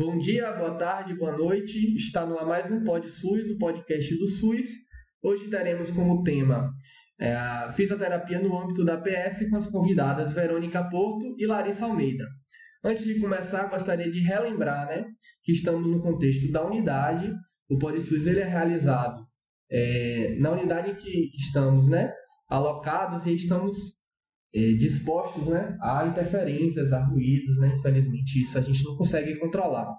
Bom 0.00 0.16
dia, 0.16 0.50
boa 0.52 0.78
tarde, 0.78 1.12
boa 1.12 1.36
noite. 1.36 1.94
Está 1.94 2.24
no 2.24 2.38
ar 2.38 2.46
mais 2.46 2.70
um 2.70 2.82
Pod 2.82 3.06
SUS, 3.06 3.50
o 3.50 3.58
podcast 3.58 4.16
do 4.16 4.26
SUS. 4.26 4.66
Hoje 5.22 5.50
teremos 5.50 5.90
como 5.90 6.22
tema 6.22 6.72
é, 7.20 7.34
a 7.34 7.70
fisioterapia 7.70 8.40
no 8.40 8.58
âmbito 8.58 8.82
da 8.82 8.96
PS 8.96 9.50
com 9.50 9.56
as 9.56 9.66
convidadas 9.66 10.32
Verônica 10.32 10.82
Porto 10.88 11.34
e 11.36 11.46
Larissa 11.46 11.84
Almeida. 11.84 12.24
Antes 12.82 13.04
de 13.04 13.20
começar, 13.20 13.68
gostaria 13.68 14.10
de 14.10 14.20
relembrar 14.20 14.86
né, 14.86 15.04
que 15.44 15.52
estamos 15.52 15.86
no 15.86 15.98
contexto 15.98 16.50
da 16.50 16.64
unidade. 16.64 17.30
O 17.68 17.76
Pod 17.76 18.00
SUS 18.00 18.26
ele 18.26 18.40
é 18.40 18.46
realizado 18.46 19.22
é, 19.70 20.34
na 20.40 20.50
unidade 20.52 20.92
em 20.92 20.94
que 20.94 21.30
estamos 21.36 21.88
né, 21.88 22.10
alocados 22.48 23.26
e 23.26 23.34
estamos 23.34 23.99
é, 24.54 24.72
dispostos 24.74 25.46
né, 25.46 25.76
a 25.80 26.06
interferências, 26.06 26.92
a 26.92 27.04
ruídos. 27.04 27.58
Né? 27.58 27.74
Infelizmente, 27.76 28.40
isso 28.40 28.58
a 28.58 28.60
gente 28.60 28.84
não 28.84 28.96
consegue 28.96 29.38
controlar. 29.38 29.94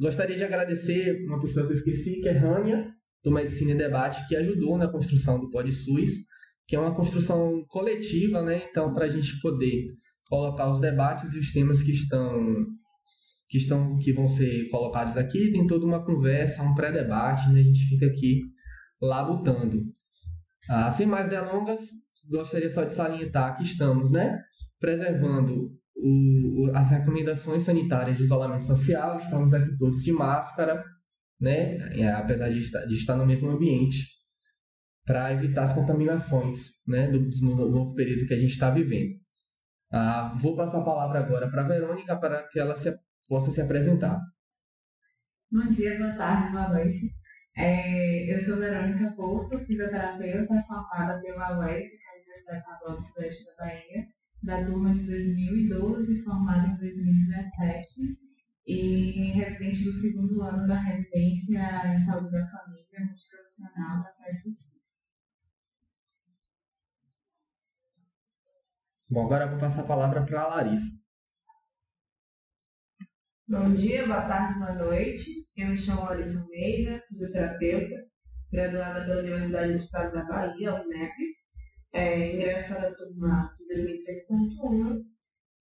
Gostaria 0.00 0.36
de 0.36 0.44
agradecer 0.44 1.24
uma 1.26 1.40
pessoa 1.40 1.66
que 1.66 1.72
eu 1.72 1.76
esqueci, 1.76 2.20
que 2.20 2.28
é 2.28 2.32
Rania, 2.32 2.86
do 3.24 3.30
Medicina 3.30 3.72
e 3.72 3.76
Debate, 3.76 4.26
que 4.28 4.36
ajudou 4.36 4.78
na 4.78 4.88
construção 4.88 5.40
do 5.40 5.50
PodSUS, 5.50 6.10
que 6.66 6.76
é 6.76 6.78
uma 6.78 6.94
construção 6.94 7.64
coletiva, 7.68 8.42
né? 8.42 8.66
Então, 8.70 8.94
para 8.94 9.06
a 9.06 9.08
gente 9.08 9.40
poder 9.40 9.88
colocar 10.28 10.70
os 10.70 10.80
debates 10.80 11.32
e 11.32 11.38
os 11.38 11.50
temas 11.50 11.82
que 11.82 11.90
estão 11.90 12.66
que 13.48 13.56
estão 13.56 13.96
que 13.96 14.12
vão 14.12 14.28
ser 14.28 14.68
colocados 14.68 15.16
aqui, 15.16 15.50
tem 15.50 15.66
toda 15.66 15.86
uma 15.86 16.04
conversa, 16.04 16.62
um 16.62 16.74
pré-debate, 16.74 17.50
né? 17.50 17.60
A 17.60 17.62
gente 17.62 17.88
fica 17.88 18.06
aqui 18.06 18.42
labutando. 19.00 19.82
Ah, 20.68 20.90
sem 20.90 21.06
mais 21.06 21.30
delongas, 21.30 21.80
gostaria 22.28 22.68
só 22.68 22.84
de 22.84 22.92
salientar 22.92 23.56
que 23.56 23.62
estamos, 23.62 24.12
né, 24.12 24.38
preservando 24.78 25.70
o, 25.96 26.70
as 26.74 26.90
recomendações 26.90 27.62
sanitárias 27.62 28.16
de 28.16 28.24
isolamento 28.24 28.64
social, 28.64 29.16
estamos 29.16 29.52
aqui 29.54 29.76
todos 29.76 30.02
de 30.02 30.12
máscara, 30.12 30.84
né, 31.40 31.78
apesar 32.16 32.50
de 32.50 32.58
estar, 32.58 32.84
de 32.84 32.94
estar 32.94 33.16
no 33.16 33.26
mesmo 33.26 33.50
ambiente, 33.50 34.06
para 35.04 35.32
evitar 35.32 35.64
as 35.64 35.72
contaminações, 35.72 36.66
né, 36.86 37.10
do, 37.10 37.18
no 37.40 37.68
novo 37.70 37.94
período 37.94 38.26
que 38.26 38.34
a 38.34 38.38
gente 38.38 38.52
está 38.52 38.70
vivendo. 38.70 39.18
Ah, 39.90 40.34
vou 40.36 40.54
passar 40.54 40.80
a 40.80 40.84
palavra 40.84 41.20
agora 41.20 41.50
para 41.50 41.62
a 41.62 41.66
Verônica 41.66 42.14
para 42.20 42.46
que 42.46 42.60
ela 42.60 42.76
se, 42.76 42.94
possa 43.26 43.50
se 43.50 43.60
apresentar. 43.60 44.20
Bom 45.50 45.70
dia, 45.70 45.96
boa 45.96 46.12
tarde, 46.12 46.52
boa 46.52 46.68
noite. 46.68 47.08
É, 47.56 48.34
eu 48.34 48.38
sou 48.44 48.58
Verônica 48.58 49.10
Porto, 49.16 49.58
fisioterapeuta 49.64 50.62
formada 50.68 51.20
pela 51.22 51.46
a 51.46 51.66
Universidade 52.38 52.58
Estadual 52.58 52.94
do 52.94 53.00
Sudeste 53.00 53.44
da 53.44 53.64
Bahia, 53.64 54.08
da 54.42 54.64
turma 54.64 54.94
de 54.94 55.06
2012, 55.06 56.22
formada 56.22 56.68
em 56.68 56.76
2017, 56.76 58.18
e 58.66 59.32
residente 59.32 59.84
do 59.84 59.92
segundo 59.92 60.42
ano 60.42 60.66
da 60.68 60.78
residência 60.78 61.58
em 61.86 61.98
saúde 61.98 62.30
da 62.30 62.46
família 62.46 63.00
multiprofissional 63.00 64.02
da 64.02 64.12
FESUCIS. 64.24 64.78
Bom, 69.10 69.24
agora 69.24 69.44
eu 69.44 69.50
vou 69.50 69.58
passar 69.58 69.80
a 69.80 69.86
palavra 69.86 70.24
para 70.24 70.42
a 70.42 70.48
Larissa. 70.48 70.98
Bom 73.48 73.72
dia, 73.72 74.06
boa 74.06 74.28
tarde, 74.28 74.58
boa 74.58 74.74
noite. 74.74 75.30
Eu 75.56 75.68
me 75.68 75.76
chamo 75.76 76.04
Larissa 76.04 76.38
Almeida, 76.38 77.02
fisioterapeuta, 77.08 78.06
graduada 78.52 79.06
pela 79.06 79.20
Universidade 79.22 79.72
do 79.72 79.78
Estado 79.78 80.12
da 80.12 80.24
Bahia, 80.24 80.74
UNEP, 80.74 81.27
é, 81.98 82.32
ingressa 82.32 82.74
da 82.74 82.94
turma 82.94 83.52
de 83.58 83.74
2003.1 83.74 85.02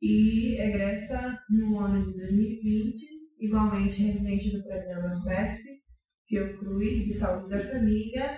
e 0.02 0.62
egressa 0.62 1.40
no 1.50 1.80
ano 1.80 2.06
de 2.06 2.16
2020, 2.16 3.06
igualmente 3.40 4.04
residente 4.04 4.52
do 4.56 4.64
programa 4.64 5.20
FESP, 5.24 5.82
Fiocruz 6.28 7.04
de 7.04 7.14
Saúde 7.14 7.50
da 7.50 7.60
Família, 7.60 8.38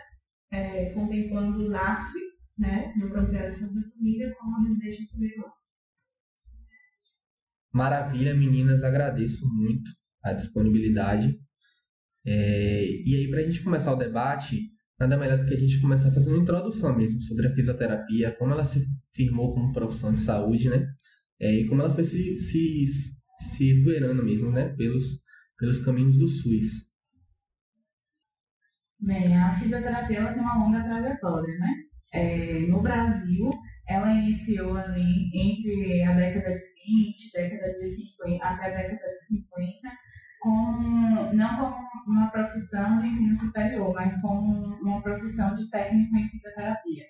é, 0.51 0.91
contemplando 0.91 1.65
o 1.65 1.69
NASF, 1.69 2.13
né, 2.57 2.93
no 2.95 3.11
Campeonato 3.11 3.49
de 3.49 3.55
Saúde 3.55 3.81
da 3.81 3.89
Família, 3.89 4.33
como 4.39 4.65
residente 4.65 5.01
do 5.03 5.09
primeiro 5.09 5.41
ano. 5.41 5.53
Maravilha, 7.73 8.33
meninas, 8.33 8.83
agradeço 8.83 9.45
muito 9.53 9.91
a 10.23 10.33
disponibilidade. 10.33 11.37
É, 12.25 12.85
e 12.85 13.15
aí, 13.15 13.29
para 13.29 13.41
a 13.41 13.43
gente 13.43 13.63
começar 13.63 13.93
o 13.93 13.97
debate, 13.97 14.61
nada 14.99 15.17
melhor 15.17 15.37
do 15.37 15.45
que 15.45 15.53
a 15.53 15.57
gente 15.57 15.79
começar 15.79 16.11
fazendo 16.11 16.33
uma 16.33 16.41
introdução 16.41 16.95
mesmo 16.95 17.21
sobre 17.21 17.47
a 17.47 17.51
fisioterapia, 17.51 18.35
como 18.37 18.51
ela 18.51 18.65
se 18.65 18.85
firmou 19.15 19.53
como 19.53 19.71
profissão 19.71 20.13
de 20.13 20.21
saúde, 20.21 20.69
né? 20.69 20.85
É, 21.39 21.61
e 21.61 21.67
como 21.67 21.81
ela 21.81 21.93
foi 21.93 22.03
se, 22.03 22.37
se, 22.37 22.85
se 23.37 23.69
esgoelando 23.69 24.23
mesmo, 24.23 24.51
né? 24.51 24.75
Pelos, 24.75 25.23
pelos 25.57 25.79
caminhos 25.79 26.17
do 26.17 26.27
SUS. 26.27 26.89
Bem, 28.99 29.37
a 29.37 29.55
fisioterapia 29.55 30.33
tem 30.33 30.41
uma 30.41 30.65
longa 30.65 30.83
trajetória, 30.83 31.57
né? 31.57 31.73
É, 32.11 32.59
no 32.67 32.81
Brasil, 32.81 33.49
ela 33.87 34.11
iniciou 34.11 34.75
ali 34.75 35.29
entre 35.33 36.03
a 36.03 36.13
década 36.13 36.55
de 36.55 36.69
20, 36.85 37.31
década 37.33 37.79
de 37.79 37.85
50, 37.85 38.45
até 38.45 38.65
a 38.65 38.89
década 38.89 39.13
de 39.13 39.25
50, 39.25 39.89
como, 40.41 41.33
não 41.33 41.55
como 41.57 41.78
profissão 42.59 43.05
ensino 43.05 43.35
superior, 43.35 43.93
mas 43.93 44.21
como 44.21 44.75
uma 44.81 45.01
profissão 45.01 45.55
de 45.55 45.69
técnico 45.69 46.15
em 46.15 46.29
fisioterapia. 46.29 47.05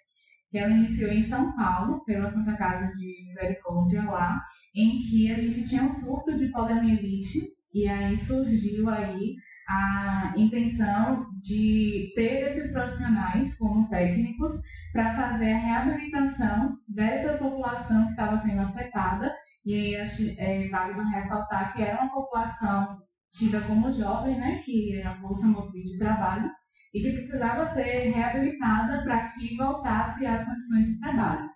Que 0.52 0.58
ela 0.58 0.72
iniciou 0.72 1.12
em 1.12 1.24
São 1.24 1.56
Paulo, 1.56 2.04
pela 2.06 2.32
Santa 2.32 2.56
Casa 2.56 2.88
de 2.96 3.26
Misericórdia 3.26 4.04
lá, 4.04 4.42
em 4.76 5.00
que 5.00 5.32
a 5.32 5.36
gente 5.36 5.68
tinha 5.68 5.84
um 5.84 5.92
surto 5.92 6.38
de 6.38 6.52
poliomielite, 6.52 7.52
e 7.74 7.88
aí 7.88 8.18
surgiu 8.18 8.90
aí 8.90 9.36
a 9.68 10.34
intenção 10.36 11.28
de 11.44 12.12
ter 12.16 12.48
esses 12.48 12.72
profissionais 12.72 13.56
como 13.58 13.88
técnicos 13.90 14.52
para 14.92 15.16
fazer 15.16 15.52
a 15.52 15.58
reabilitação 15.58 16.78
dessa 16.88 17.38
população 17.38 18.06
que 18.06 18.12
estava 18.12 18.38
sendo 18.40 18.62
afetada 18.62 19.32
e 19.64 19.74
aí 19.76 19.96
acho 19.98 20.24
é 20.40 20.68
válido 20.70 21.04
ressaltar 21.04 21.72
que 21.72 21.84
era 21.84 22.02
uma 22.02 22.12
população 22.12 23.00
tida 23.34 23.62
como 23.62 23.92
jovem, 23.92 24.38
né, 24.38 24.58
que 24.64 24.98
era 24.98 25.20
força 25.20 25.48
motriz 25.48 25.92
de 25.92 25.98
trabalho, 25.98 26.50
e 26.94 27.02
que 27.02 27.12
precisava 27.12 27.68
ser 27.68 28.12
reabilitada 28.12 29.04
para 29.04 29.28
que 29.28 29.56
voltasse 29.56 30.26
às 30.26 30.44
condições 30.44 30.88
de 30.88 31.00
trabalho. 31.00 31.50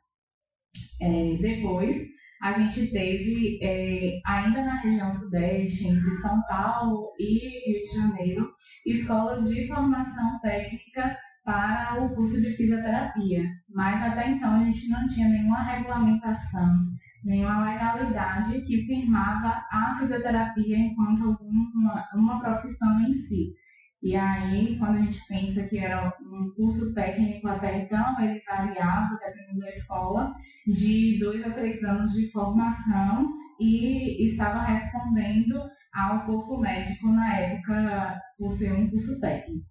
É, 1.01 1.37
depois, 1.41 1.95
a 2.41 2.51
gente 2.51 2.91
teve, 2.91 3.59
é, 3.61 4.19
ainda 4.25 4.63
na 4.63 4.75
região 4.81 5.09
sudeste, 5.09 5.87
entre 5.87 6.13
São 6.15 6.41
Paulo 6.47 7.13
e 7.17 7.71
Rio 7.71 7.81
de 7.81 7.95
Janeiro, 7.95 8.51
escolas 8.85 9.47
de 9.47 9.67
formação 9.67 10.39
técnica 10.41 11.17
para 11.43 12.03
o 12.03 12.15
curso 12.15 12.41
de 12.41 12.51
fisioterapia, 12.51 13.49
mas 13.69 14.01
até 14.01 14.29
então 14.29 14.55
a 14.55 14.63
gente 14.63 14.87
não 14.87 15.07
tinha 15.07 15.27
nenhuma 15.27 15.61
regulamentação 15.63 16.87
nenhuma 17.23 17.71
legalidade 17.71 18.61
que 18.61 18.85
firmava 18.85 19.63
a 19.71 19.95
fisioterapia 19.97 20.77
enquanto 20.77 21.37
uma, 21.41 22.09
uma 22.13 22.39
profissão 22.41 22.99
em 23.01 23.13
si. 23.13 23.53
E 24.01 24.17
aí, 24.17 24.77
quando 24.77 24.97
a 24.97 25.01
gente 25.01 25.25
pensa 25.27 25.63
que 25.63 25.77
era 25.77 26.13
um 26.21 26.51
curso 26.55 26.93
técnico 26.93 27.47
até 27.47 27.83
então, 27.83 28.19
ele 28.19 28.41
variava, 28.45 29.17
dependendo 29.17 29.59
da 29.59 29.69
escola, 29.69 30.33
de 30.67 31.17
dois 31.19 31.41
a 31.45 31.51
três 31.51 31.81
anos 31.83 32.11
de 32.11 32.29
formação 32.29 33.31
e 33.59 34.25
estava 34.25 34.61
respondendo 34.61 35.57
ao 35.93 36.25
corpo 36.25 36.57
médico 36.57 37.07
na 37.07 37.37
época 37.37 38.21
por 38.37 38.51
ser 38.51 38.73
um 38.73 38.89
curso 38.89 39.21
técnico. 39.21 39.65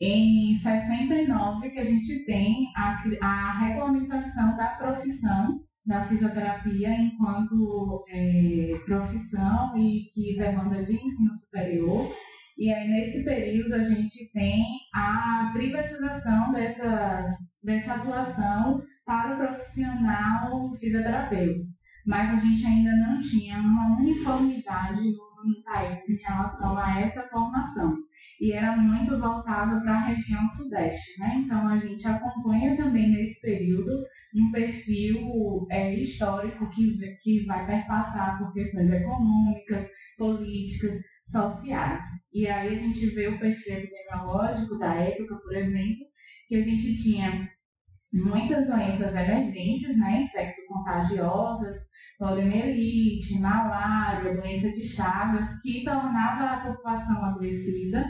Em 0.00 0.54
69 0.54 1.70
que 1.70 1.78
a 1.78 1.84
gente 1.84 2.24
tem 2.24 2.66
a, 2.74 3.04
a 3.20 3.58
regulamentação 3.58 4.56
da 4.56 4.68
profissão 4.76 5.60
da 5.84 6.06
fisioterapia 6.06 6.90
enquanto 6.90 8.04
é, 8.08 8.80
profissão 8.84 9.76
e 9.76 10.08
que 10.12 10.36
demanda 10.36 10.82
de 10.82 10.94
ensino 10.94 11.34
superior. 11.34 12.14
E 12.56 12.72
aí, 12.72 12.88
nesse 12.88 13.24
período, 13.24 13.74
a 13.74 13.82
gente 13.82 14.30
tem 14.32 14.64
a 14.94 15.50
privatização 15.52 16.52
dessas, 16.52 17.34
dessa 17.62 17.94
atuação 17.94 18.82
para 19.04 19.34
o 19.34 19.38
profissional 19.38 20.72
fisioterapeuta. 20.78 21.66
Mas 22.06 22.30
a 22.30 22.36
gente 22.36 22.66
ainda 22.66 22.96
não 22.96 23.20
tinha 23.20 23.58
uma 23.58 23.98
uniformidade 23.98 25.02
no 25.44 25.62
país 25.64 26.08
em 26.08 26.16
relação 26.16 26.76
a 26.78 27.00
essa 27.00 27.22
formação. 27.28 27.96
E 28.40 28.52
era 28.52 28.76
muito 28.76 29.18
voltado 29.18 29.80
para 29.82 29.94
a 29.94 30.06
região 30.06 30.48
sudeste. 30.48 31.20
Né? 31.20 31.42
Então, 31.44 31.68
a 31.68 31.76
gente 31.76 32.06
acompanha 32.06 32.76
também 32.76 33.10
nesse 33.10 33.40
período 33.40 34.04
um 34.34 34.50
perfil 34.50 35.66
é, 35.70 35.94
histórico 35.94 36.68
que, 36.70 36.96
que 37.22 37.44
vai 37.46 37.66
perpassar 37.66 38.38
por 38.38 38.52
questões 38.52 38.90
econômicas, 38.90 39.86
políticas, 40.16 40.94
sociais. 41.22 42.02
E 42.32 42.46
aí 42.46 42.74
a 42.74 42.78
gente 42.78 43.06
vê 43.10 43.28
o 43.28 43.38
perfil 43.38 43.74
epidemiológico 43.74 44.78
da 44.78 44.94
época, 44.94 45.36
por 45.36 45.54
exemplo, 45.54 46.06
que 46.48 46.56
a 46.56 46.62
gente 46.62 47.02
tinha 47.02 47.48
muitas 48.12 48.66
doenças 48.66 49.14
emergentes, 49.14 49.96
né, 49.96 50.22
infecto-contagiosas, 50.22 51.76
poliomielite, 52.18 53.38
malária, 53.40 54.34
doença 54.34 54.70
de 54.70 54.84
Chagas, 54.86 55.60
que 55.60 55.84
tornava 55.84 56.44
a 56.44 56.60
população 56.72 57.24
adoecida 57.24 58.04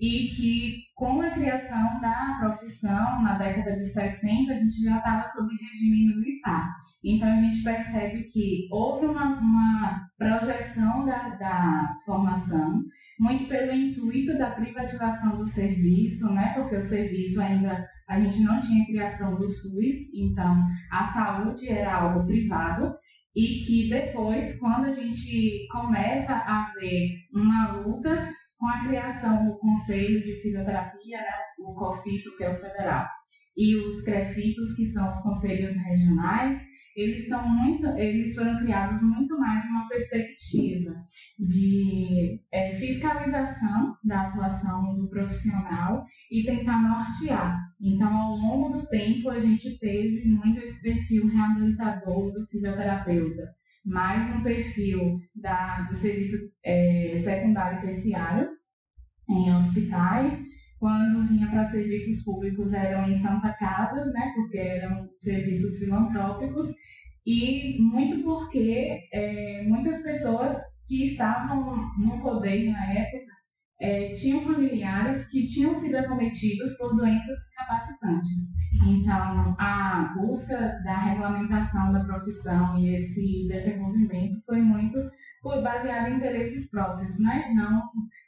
e 0.00 0.28
que 0.28 0.82
com 0.94 1.20
a 1.20 1.30
criação 1.30 2.00
da 2.00 2.36
profissão 2.40 3.22
na 3.22 3.36
década 3.36 3.76
de 3.76 3.86
60 3.86 4.52
a 4.52 4.56
gente 4.56 4.82
já 4.82 4.98
estava 4.98 5.28
sob 5.28 5.48
regime 5.54 6.14
militar. 6.14 6.76
Então 7.02 7.28
a 7.32 7.36
gente 7.36 7.62
percebe 7.62 8.24
que 8.24 8.68
houve 8.72 9.06
uma, 9.06 9.38
uma 9.38 10.08
projeção 10.18 11.04
da, 11.04 11.28
da 11.36 11.94
formação, 12.04 12.82
muito 13.18 13.46
pelo 13.46 13.72
intuito 13.72 14.36
da 14.36 14.50
privatização 14.50 15.36
do 15.36 15.46
serviço, 15.46 16.32
né? 16.32 16.54
porque 16.54 16.76
o 16.76 16.82
serviço 16.82 17.40
ainda 17.40 17.86
a 18.08 18.18
gente 18.18 18.40
não 18.40 18.58
tinha 18.60 18.86
criação 18.86 19.36
do 19.36 19.48
SUS, 19.48 20.12
então 20.12 20.66
a 20.90 21.06
saúde 21.06 21.68
era 21.68 21.94
algo 21.94 22.26
privado 22.26 22.96
e 23.34 23.60
que 23.60 23.88
depois, 23.88 24.58
quando 24.58 24.86
a 24.86 24.92
gente 24.92 25.66
começa 25.70 26.34
a 26.34 26.72
ver 26.78 27.10
uma 27.32 27.72
luta 27.78 28.32
com 28.58 28.66
a 28.66 28.86
criação 28.86 29.46
do 29.46 29.58
Conselho 29.58 30.22
de 30.22 30.40
Fisioterapia, 30.42 31.18
né, 31.18 31.32
o 31.58 31.74
COFITO, 31.74 32.36
que 32.36 32.44
é 32.44 32.50
o 32.50 32.60
federal, 32.60 33.06
e 33.56 33.76
os 33.76 34.02
CREFITOS, 34.02 34.74
que 34.76 34.86
são 34.86 35.10
os 35.10 35.20
conselhos 35.20 35.74
regionais, 35.76 36.60
eles 36.98 37.22
estão 37.22 37.48
muito, 37.48 37.86
eles 37.96 38.34
foram 38.34 38.58
criados 38.58 39.00
muito 39.02 39.38
mais 39.38 39.64
numa 39.64 39.88
perspectiva 39.88 40.92
de 41.38 42.40
é, 42.50 42.74
fiscalização 42.74 43.96
da 44.02 44.22
atuação 44.22 44.96
do 44.96 45.08
profissional 45.08 46.04
e 46.30 46.42
tentar 46.42 46.82
nortear. 46.82 47.56
Então, 47.80 48.12
ao 48.12 48.36
longo 48.36 48.80
do 48.80 48.86
tempo, 48.88 49.30
a 49.30 49.38
gente 49.38 49.78
teve 49.78 50.26
muito 50.26 50.58
esse 50.58 50.82
perfil 50.82 51.28
reabilitador 51.28 52.32
do 52.32 52.44
fisioterapeuta, 52.48 53.54
mais 53.86 54.34
um 54.34 54.42
perfil 54.42 55.20
da, 55.36 55.82
do 55.82 55.94
serviço 55.94 56.36
é, 56.64 57.14
secundário 57.18 57.78
e 57.78 57.82
terciário 57.82 58.48
em 59.30 59.54
hospitais. 59.54 60.36
Quando 60.80 61.26
vinha 61.26 61.48
para 61.48 61.70
serviços 61.70 62.24
públicos 62.24 62.72
eram 62.72 63.08
em 63.08 63.18
Santa 63.18 63.52
Casas, 63.52 64.12
né, 64.12 64.32
porque 64.36 64.58
eram 64.58 65.08
serviços 65.16 65.78
filantrópicos, 65.78 66.66
e 67.28 67.76
muito 67.78 68.22
porque 68.22 69.06
é, 69.12 69.62
muitas 69.64 70.02
pessoas 70.02 70.56
que 70.86 71.02
estavam 71.02 71.86
no 71.98 72.22
poder 72.22 72.70
na 72.72 72.90
época 72.90 73.32
é, 73.78 74.12
tinham 74.12 74.40
familiares 74.40 75.28
que 75.30 75.46
tinham 75.46 75.74
sido 75.74 75.96
acometidos 75.96 76.78
por 76.78 76.96
doenças 76.96 77.36
incapacitantes. 77.52 78.32
Então, 78.86 79.54
a 79.58 80.14
busca 80.16 80.56
da 80.82 80.96
regulamentação 80.96 81.92
da 81.92 82.02
profissão 82.02 82.78
e 82.78 82.94
esse 82.94 83.46
desenvolvimento 83.46 84.38
foi 84.46 84.62
muito 84.62 84.98
baseado 85.62 86.08
em 86.08 86.16
interesses 86.16 86.70
próprios, 86.70 87.20
né? 87.20 87.52
não 87.54 87.82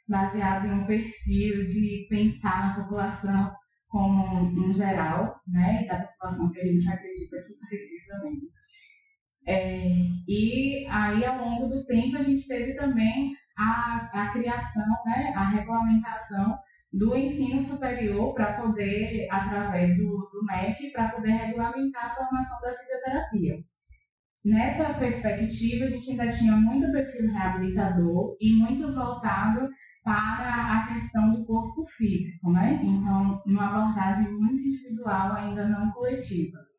baseado 0.07 0.67
em 0.67 0.73
um 0.73 0.85
perfil 0.85 1.65
de 1.65 2.05
pensar 2.07 2.67
na 2.67 2.83
população 2.83 3.51
como 3.87 4.43
um 4.43 4.71
geral, 4.71 5.41
né? 5.47 5.87
da 5.87 6.03
população 6.05 6.51
que 6.51 6.59
a 6.59 6.65
gente 6.65 6.87
acredita 6.87 7.37
que 7.37 7.67
precisa 7.67 8.19
mesmo. 8.23 8.50
É, 9.47 9.87
e 10.27 10.85
aí, 10.89 11.25
ao 11.25 11.37
longo 11.37 11.67
do 11.67 11.83
tempo, 11.85 12.17
a 12.17 12.21
gente 12.21 12.47
teve 12.47 12.73
também 12.75 13.35
a, 13.57 14.09
a 14.13 14.29
criação, 14.29 14.85
né, 15.05 15.33
a 15.35 15.45
regulamentação 15.49 16.57
do 16.93 17.15
ensino 17.15 17.61
superior 17.61 18.33
para 18.33 18.61
poder, 18.61 19.27
através 19.31 19.97
do, 19.97 20.29
do 20.31 20.45
MEC, 20.45 20.91
para 20.91 21.09
poder 21.09 21.31
regulamentar 21.31 22.05
a 22.05 22.15
formação 22.15 22.59
da 22.61 22.73
fisioterapia. 22.73 23.63
Nessa 24.43 24.93
perspectiva, 24.95 25.85
a 25.85 25.89
gente 25.89 26.11
ainda 26.11 26.27
tinha 26.29 26.53
muito 26.53 26.91
perfil 26.91 27.31
reabilitador 27.31 28.35
e 28.41 28.53
muito 28.53 28.93
voltado 28.93 29.69
para 30.03 30.79
a 30.79 30.87
questão 30.91 31.31
do 31.31 31.45
corpo 31.45 31.85
físico, 31.85 32.51
né? 32.51 32.81
Então, 32.83 33.41
uma 33.45 33.67
abordagem 33.67 34.31
muito 34.31 34.61
individual, 34.61 35.33
ainda 35.33 35.67
não 35.67 35.91
coletiva 35.91 36.70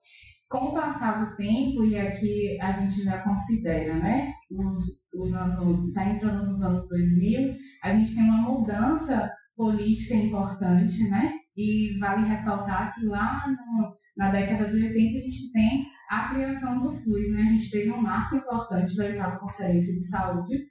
com 0.52 0.66
o 0.66 0.75
passar 0.75 1.25
do 1.25 1.34
tempo, 1.34 1.82
e 1.87 1.99
aqui 1.99 2.60
a 2.60 2.72
gente 2.72 3.02
já 3.02 3.22
considera, 3.22 3.94
né, 3.94 4.34
os, 4.50 4.84
os 5.14 5.34
anos, 5.34 5.94
já 5.94 6.04
entrando 6.04 6.46
nos 6.46 6.62
anos 6.62 6.87
2000, 6.90 7.56
a 7.82 7.90
gente 7.93 8.14
tem 8.14 8.22
uma 8.22 8.43
mudança 8.43 9.32
política 9.56 10.14
importante, 10.14 11.08
né, 11.08 11.32
e 11.56 11.99
vale 11.99 12.28
ressaltar 12.28 12.94
que 12.94 13.06
lá 13.06 13.46
no, 13.49 13.96
na 14.14 14.31
década 14.31 14.69
de 14.69 14.76
80 14.76 15.19
a 15.19 15.22
gente 15.22 15.52
tem 15.52 15.87
a 16.10 16.28
criação 16.28 16.81
do 16.81 16.90
SUS, 16.90 17.32
né, 17.32 17.40
a 17.40 17.52
gente 17.52 17.70
teve 17.70 17.90
um 17.90 18.02
marco 18.02 18.37
importante 18.37 18.94
da 18.94 19.06
oitava 19.06 19.38
Conferência 19.38 19.94
de 19.94 20.06
Saúde 20.06 20.66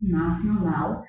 Nacional, 0.00 1.02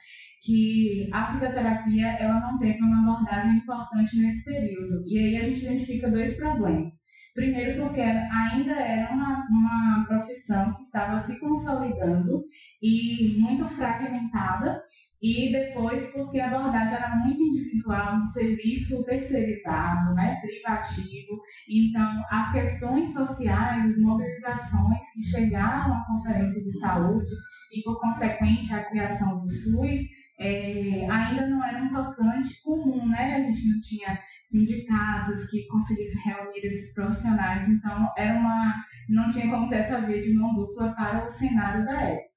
que 0.44 1.10
a 1.14 1.32
fisioterapia 1.32 2.18
ela 2.20 2.42
não 2.42 2.60
teve 2.60 2.82
uma 2.84 3.00
abordagem 3.00 3.60
importante 3.60 4.20
nesse 4.20 4.44
período. 4.44 5.04
E 5.08 5.18
aí 5.18 5.38
a 5.38 5.42
gente 5.42 5.64
identifica 5.64 6.12
dois 6.12 6.36
problemas. 6.36 7.03
Primeiro, 7.34 7.84
porque 7.84 8.02
ainda 8.02 8.74
era 8.74 9.12
uma, 9.12 9.48
uma 9.50 10.06
profissão 10.08 10.72
que 10.74 10.82
estava 10.82 11.18
se 11.18 11.40
consolidando 11.40 12.44
e 12.82 13.36
muito 13.40 13.68
fragmentada, 13.70 14.84
e 15.24 15.54
depois, 15.54 16.12
porque 16.12 16.38
a 16.38 16.48
abordagem 16.48 16.96
era 16.96 17.16
muito 17.16 17.42
individual, 17.42 18.18
um 18.18 18.26
serviço 18.26 19.06
terceirizado, 19.06 20.14
né, 20.14 20.38
privativo. 20.42 21.42
Então, 21.70 22.24
as 22.30 22.52
questões 22.52 23.14
sociais, 23.14 23.86
as 23.86 23.98
mobilizações 24.00 25.00
que 25.14 25.24
chegaram 25.24 25.94
à 25.94 26.06
Conferência 26.06 26.62
de 26.62 26.78
Saúde 26.78 27.32
e, 27.74 27.82
por 27.84 28.02
consequente, 28.02 28.74
a 28.74 28.84
criação 28.84 29.40
do 29.40 29.50
SUS, 29.50 30.02
é, 30.38 31.08
ainda 31.10 31.48
não 31.48 31.64
era 31.64 31.82
um 31.82 31.94
tocante 31.94 32.62
comum, 32.62 33.08
né? 33.08 33.36
A 33.36 33.40
gente 33.40 33.70
não 33.70 33.80
tinha 33.80 34.20
sindicatos 34.54 35.50
que 35.50 35.66
conseguissem 35.68 36.32
reunir 36.32 36.60
esses 36.64 36.94
profissionais, 36.94 37.68
então 37.68 38.08
era 38.16 38.38
uma, 38.40 38.86
não 39.10 39.32
tinha 39.32 39.50
como 39.50 39.68
ter 39.68 39.78
essa 39.78 40.02
via 40.02 40.22
de 40.22 40.34
mão 40.34 40.54
dupla 40.54 40.94
para 40.94 41.26
o 41.26 41.30
cenário 41.30 41.84
da 41.84 42.02
época. 42.02 42.30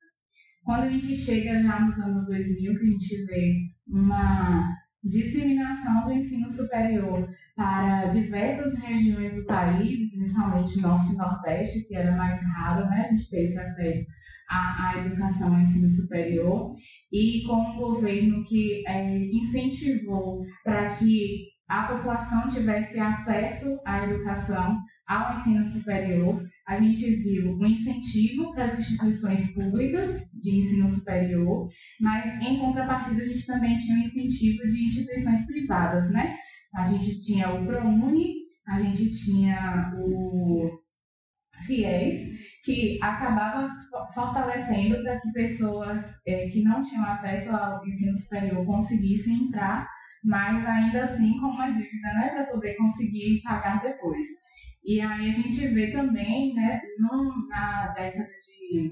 Quando 0.65 0.85
a 0.85 0.89
gente 0.89 1.15
chega 1.15 1.63
já 1.63 1.79
nos 1.79 1.99
anos 1.99 2.27
2000, 2.27 2.79
que 2.79 2.87
a 2.87 2.91
gente 2.91 3.27
vê 3.27 3.55
uma 3.87 4.75
disseminação 5.05 6.07
do 6.07 6.13
ensino 6.13 6.51
superior 6.51 7.29
para 7.55 8.07
diversas 8.07 8.77
regiões 8.79 9.37
do 9.37 9.45
país, 9.45 10.11
principalmente 10.11 10.81
norte 10.81 11.13
e 11.13 11.17
nordeste, 11.17 11.87
que 11.87 11.95
era 11.95 12.17
mais 12.17 12.43
raro, 12.43 12.89
né, 12.89 13.09
a 13.09 13.13
gente 13.13 13.31
ter 13.31 13.45
esse 13.45 13.59
acesso 13.59 14.07
à, 14.51 14.89
à 14.89 14.99
educação 14.99 15.55
ao 15.55 15.61
ensino 15.61 15.89
superior, 15.89 16.75
e 17.13 17.45
com 17.47 17.55
um 17.55 17.77
governo 17.77 18.43
que 18.43 18.83
é, 18.89 19.17
incentivou 19.29 20.43
para 20.65 20.89
que 20.89 21.56
a 21.69 21.83
população 21.85 22.49
tivesse 22.49 22.99
acesso 22.99 23.81
à 23.85 24.05
educação, 24.05 24.81
ao 25.07 25.35
ensino 25.35 25.65
superior. 25.67 26.45
A 26.67 26.81
gente 26.81 27.17
viu 27.17 27.53
um 27.53 27.67
incentivo 27.67 28.53
para 28.53 28.65
as 28.65 28.79
instituições 28.79 29.55
públicas 29.55 30.31
de 30.33 30.59
ensino 30.59 30.89
superior, 30.89 31.69
mas 32.01 32.41
em 32.43 32.59
contrapartida 32.59 33.23
a 33.23 33.27
gente 33.27 33.47
também 33.47 33.79
tinha 33.79 33.99
um 33.99 34.03
incentivo 34.03 34.63
de 34.63 34.85
instituições 34.85 35.47
privadas, 35.47 36.11
né? 36.11 36.37
A 36.75 36.85
gente 36.85 37.21
tinha 37.21 37.51
o 37.51 37.65
ProUni, 37.65 38.35
a 38.67 38.83
gente 38.83 39.11
tinha 39.25 39.93
o 39.99 40.71
FIES, 41.67 42.37
que 42.65 42.99
acabava 43.01 43.71
fortalecendo 44.13 45.03
para 45.03 45.21
que 45.21 45.33
pessoas 45.33 46.21
é, 46.27 46.49
que 46.49 46.63
não 46.63 46.83
tinham 46.83 47.05
acesso 47.05 47.51
ao 47.55 47.87
ensino 47.87 48.15
superior 48.15 48.67
conseguissem 48.67 49.45
entrar 49.45 49.89
mas 50.25 50.67
ainda 50.67 51.03
assim 51.03 51.39
com 51.39 51.47
uma 51.47 51.71
dívida, 51.71 52.13
né, 52.15 52.31
para 52.31 52.45
poder 52.45 52.75
conseguir 52.77 53.43
pagar 53.43 53.81
depois. 53.83 54.27
E 54.85 55.01
aí 55.01 55.29
a 55.29 55.33
gente 55.33 55.67
vê 55.69 55.91
também, 55.91 56.55
né, 56.55 56.81
na 57.49 57.89
década 57.89 58.25
de 58.25 58.91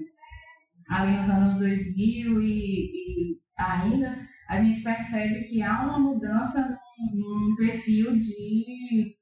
ali 0.89 1.17
nos 1.17 1.31
anos 1.31 1.59
2000 1.59 2.43
e, 2.43 2.47
e 2.47 3.41
ainda 3.57 4.19
a 4.49 4.63
gente 4.63 4.83
percebe 4.83 5.45
que 5.45 5.63
há 5.63 5.83
uma 5.83 5.99
mudança 5.99 6.79
no, 7.13 7.57
perfil 7.57 8.19
de 8.19 9.17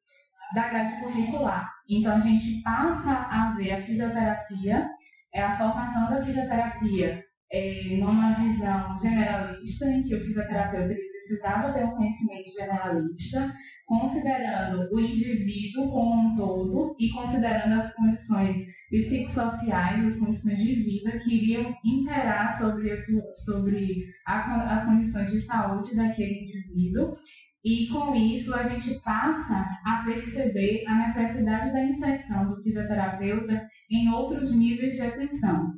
da 0.54 0.68
grade 0.68 1.00
curricular. 1.00 1.72
Então 1.88 2.14
a 2.14 2.20
gente 2.20 2.62
passa 2.62 3.12
a 3.12 3.54
ver 3.56 3.72
a 3.72 3.82
fisioterapia, 3.82 4.88
é 5.32 5.42
a 5.42 5.56
formação 5.56 6.10
da 6.10 6.22
fisioterapia 6.22 7.24
é, 7.52 7.96
numa 7.98 8.34
visão 8.42 8.98
generalista, 8.98 9.86
em 9.86 10.02
que 10.02 10.14
o 10.14 10.24
fisioterapeuta 10.24 10.94
precisava 10.94 11.72
ter 11.72 11.84
um 11.84 11.96
conhecimento 11.96 12.50
generalista, 12.50 13.52
considerando 13.86 14.88
o 14.90 14.98
indivíduo 14.98 15.90
como 15.90 16.32
um 16.32 16.34
todo 16.34 16.96
e 16.98 17.10
considerando 17.10 17.74
as 17.74 17.94
condições 17.94 18.56
psicossociais, 18.90 20.04
as 20.04 20.18
condições 20.18 20.58
de 20.58 20.74
vida 20.76 21.18
que 21.18 21.34
iriam 21.34 21.74
imperar 21.84 22.56
sobre, 22.58 22.96
sobre 23.36 24.06
a, 24.26 24.74
as 24.74 24.84
condições 24.84 25.30
de 25.30 25.40
saúde 25.40 25.94
daquele 25.94 26.44
indivíduo. 26.44 27.16
E 27.64 27.86
com 27.88 28.12
isso 28.14 28.52
a 28.54 28.64
gente 28.64 28.98
passa 29.04 29.64
a 29.84 30.02
perceber 30.04 30.84
a 30.88 31.06
necessidade 31.06 31.72
da 31.72 31.84
inserção 31.84 32.48
do 32.48 32.60
fisioterapeuta 32.60 33.68
em 33.88 34.10
outros 34.10 34.52
níveis 34.56 34.94
de 34.94 35.00
atenção, 35.00 35.70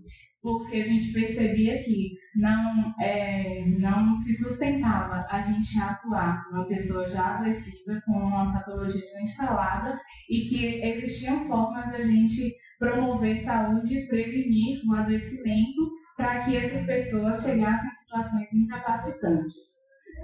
porque 0.45 0.77
a 0.77 0.85
gente 0.85 1.11
percebia 1.11 1.83
que 1.83 2.19
não, 2.37 2.95
é, 3.01 3.65
não 3.79 4.15
se 4.15 4.37
sustentava 4.37 5.27
a 5.31 5.41
gente 5.41 5.81
atuar 5.81 6.47
uma 6.53 6.67
pessoa 6.67 7.09
já 7.09 7.39
adoecida, 7.39 8.03
com 8.05 8.13
uma 8.13 8.53
patologia 8.53 9.23
instalada, 9.23 9.99
e 10.29 10.43
que 10.43 10.83
existiam 10.83 11.47
formas 11.47 11.91
da 11.91 12.03
gente 12.03 12.55
promover 12.79 13.43
saúde 13.43 14.07
prevenir 14.07 14.83
o 14.87 14.95
adoecimento 14.95 15.91
para 16.15 16.41
que 16.41 16.59
essas 16.59 16.85
pessoas 16.85 17.43
chegassem 17.43 17.89
a 17.89 17.93
situações 17.93 18.53
incapacitantes. 18.53 19.65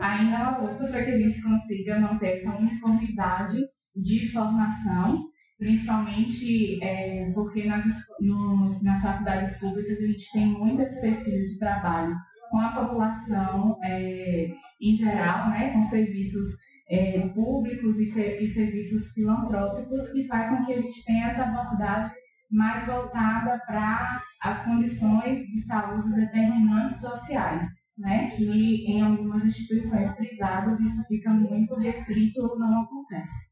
Ainda 0.00 0.36
é 0.36 0.42
uma 0.42 0.58
luta 0.58 0.86
para 0.86 1.02
que 1.02 1.12
a 1.12 1.18
gente 1.18 1.42
consiga 1.42 1.98
manter 1.98 2.34
essa 2.34 2.54
uniformidade 2.58 3.56
de 3.96 4.30
formação, 4.30 5.29
principalmente 5.60 6.82
é, 6.82 7.30
porque 7.34 7.66
nas, 7.66 7.84
nos, 8.18 8.82
nas 8.82 9.02
faculdades 9.02 9.58
públicas 9.60 9.98
a 9.98 10.06
gente 10.06 10.32
tem 10.32 10.46
muito 10.46 10.80
esse 10.80 10.98
perfil 11.00 11.46
de 11.46 11.58
trabalho 11.58 12.16
com 12.50 12.58
a 12.58 12.72
população 12.72 13.78
é, 13.84 14.48
em 14.80 14.94
geral, 14.94 15.50
né, 15.50 15.72
com 15.72 15.82
serviços 15.82 16.48
é, 16.90 17.28
públicos 17.28 18.00
e, 18.00 18.10
e 18.42 18.48
serviços 18.48 19.12
filantrópicos, 19.12 20.10
que 20.12 20.26
faz 20.26 20.48
com 20.48 20.64
que 20.64 20.72
a 20.72 20.80
gente 20.80 21.04
tenha 21.04 21.26
essa 21.26 21.44
abordagem 21.44 22.16
mais 22.50 22.86
voltada 22.86 23.60
para 23.66 24.22
as 24.42 24.64
condições 24.64 25.46
de 25.46 25.60
saúde 25.60 26.12
determinantes 26.14 27.00
sociais, 27.00 27.64
né? 27.96 28.28
que 28.30 28.90
em 28.90 29.02
algumas 29.02 29.44
instituições 29.44 30.10
privadas 30.16 30.80
isso 30.80 31.06
fica 31.06 31.30
muito 31.30 31.76
restrito 31.76 32.42
ou 32.42 32.58
não 32.58 32.82
acontece. 32.82 33.49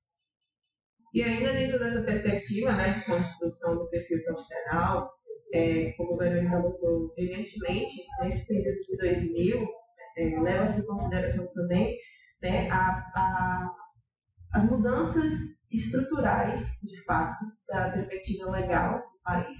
E 1.18 1.22
ainda 1.24 1.52
dentro 1.52 1.80
dessa 1.80 2.00
perspectiva 2.02 2.70
né, 2.76 2.92
de 2.92 3.04
construção 3.04 3.76
do 3.76 3.88
perfil 3.88 4.22
profissional, 4.22 5.10
é, 5.52 5.90
como 5.96 6.14
o 6.14 6.16
Verônica 6.16 6.56
abordou 6.56 7.12
brilhantemente, 7.12 8.04
nesse 8.22 8.46
período 8.46 8.78
de 8.82 8.96
2000, 8.96 9.66
é, 10.16 10.40
leva-se 10.40 10.80
em 10.80 10.86
consideração 10.86 11.52
também 11.52 11.98
né, 12.40 12.70
a, 12.70 13.02
a, 13.16 13.74
as 14.54 14.70
mudanças 14.70 15.32
estruturais, 15.72 16.78
de 16.84 17.02
fato, 17.02 17.44
da 17.66 17.90
perspectiva 17.90 18.52
legal 18.52 19.00
do 19.00 19.20
país. 19.24 19.58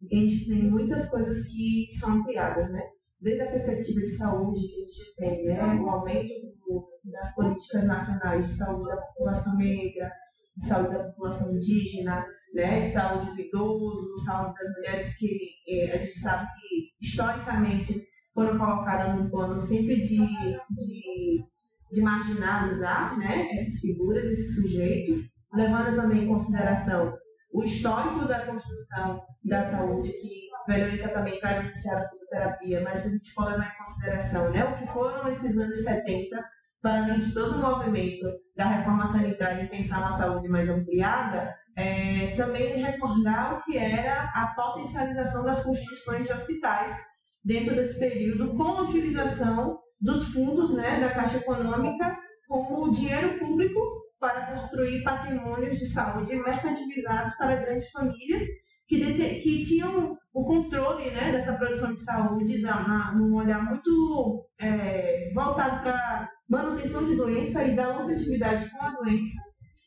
Porque 0.00 0.16
a 0.16 0.20
gente 0.20 0.48
tem 0.48 0.62
muitas 0.62 1.10
coisas 1.10 1.46
que 1.46 1.88
são 1.92 2.20
ampliadas, 2.20 2.72
né? 2.72 2.80
Desde 3.20 3.42
a 3.42 3.50
perspectiva 3.50 4.00
de 4.00 4.16
saúde 4.16 4.66
que 4.66 4.82
a 4.82 4.86
gente 4.86 5.14
tem, 5.16 5.44
né? 5.44 5.62
O 5.74 5.90
aumento 5.90 6.32
do, 6.66 6.88
das 7.04 7.34
políticas 7.34 7.84
nacionais 7.84 8.46
de 8.46 8.54
saúde 8.54 8.88
da 8.88 8.96
população 8.96 9.58
negra, 9.58 10.10
de 10.56 10.66
saúde 10.66 10.94
da 10.94 11.04
população 11.04 11.54
indígena, 11.54 12.24
né? 12.54 12.80
De 12.80 12.86
saúde 12.86 13.34
do 13.34 13.40
idoso, 13.40 14.18
saúde 14.24 14.54
das 14.54 14.72
mulheres, 14.74 15.16
que 15.16 15.50
eh, 15.68 15.92
a 15.94 15.98
gente 15.98 16.18
sabe 16.18 16.46
que 16.60 16.90
historicamente 17.00 18.06
foram 18.34 18.58
colocadas 18.58 19.18
no 19.18 19.30
plano 19.30 19.60
sempre 19.60 20.00
de, 20.00 20.18
de, 20.18 21.44
de 21.92 22.00
marginalizar 22.02 23.18
né? 23.18 23.48
essas 23.50 23.80
figuras, 23.80 24.26
esses 24.26 24.54
sujeitos, 24.54 25.16
levando 25.54 25.96
também 25.96 26.24
em 26.24 26.28
consideração 26.28 27.16
o 27.52 27.64
histórico 27.64 28.26
da 28.26 28.44
construção 28.44 29.22
da 29.42 29.62
saúde, 29.62 30.10
que 30.10 30.46
Verônica 30.66 31.08
também 31.10 31.40
faz 31.40 31.66
associada 31.66 32.04
à 32.04 32.08
fisioterapia, 32.08 32.80
mas 32.82 32.98
se 32.98 33.08
a 33.08 33.10
gente 33.12 33.32
for 33.32 33.44
levar 33.44 33.72
em 33.72 33.78
consideração 33.78 34.50
né, 34.50 34.64
o 34.64 34.76
que 34.76 34.86
foram 34.88 35.28
esses 35.28 35.56
anos 35.56 35.82
70, 35.82 36.44
para 36.86 37.02
além 37.02 37.18
de 37.18 37.34
todo 37.34 37.56
o 37.56 37.58
movimento 37.58 38.28
da 38.56 38.64
reforma 38.66 39.06
sanitária 39.06 39.64
e 39.64 39.68
pensar 39.68 40.02
na 40.02 40.12
saúde 40.12 40.46
mais 40.48 40.68
ampliada, 40.68 41.52
é, 41.76 42.32
também 42.36 42.80
recordar 42.80 43.54
o 43.54 43.64
que 43.64 43.76
era 43.76 44.30
a 44.32 44.54
potencialização 44.54 45.42
das 45.42 45.64
construções 45.64 46.28
de 46.28 46.32
hospitais 46.32 46.96
dentro 47.44 47.74
desse 47.74 47.98
período, 47.98 48.54
com 48.54 48.62
a 48.62 48.82
utilização 48.82 49.80
dos 50.00 50.28
fundos 50.28 50.72
né, 50.74 51.00
da 51.00 51.10
Caixa 51.10 51.38
Econômica 51.38 52.16
como 52.46 52.92
dinheiro 52.92 53.36
público 53.40 53.80
para 54.20 54.46
construir 54.52 55.02
patrimônios 55.02 55.80
de 55.80 55.86
saúde 55.86 56.36
mercantilizados 56.36 57.34
para 57.34 57.56
grandes 57.56 57.90
famílias 57.90 58.42
que, 58.86 59.40
que 59.40 59.64
tinham 59.64 60.16
o 60.32 60.44
controle 60.44 61.10
né, 61.10 61.32
dessa 61.32 61.54
produção 61.54 61.92
de 61.92 62.00
saúde 62.00 62.62
da, 62.62 63.12
num 63.12 63.34
olhar 63.34 63.64
muito 63.64 64.48
é, 64.60 65.32
voltado 65.34 65.82
para 65.82 66.35
manutenção 66.48 67.04
de 67.04 67.16
doença 67.16 67.64
e 67.64 67.74
da 67.74 67.98
lucratividade 67.98 68.70
com 68.70 68.82
a 68.82 68.90
doença. 68.90 69.40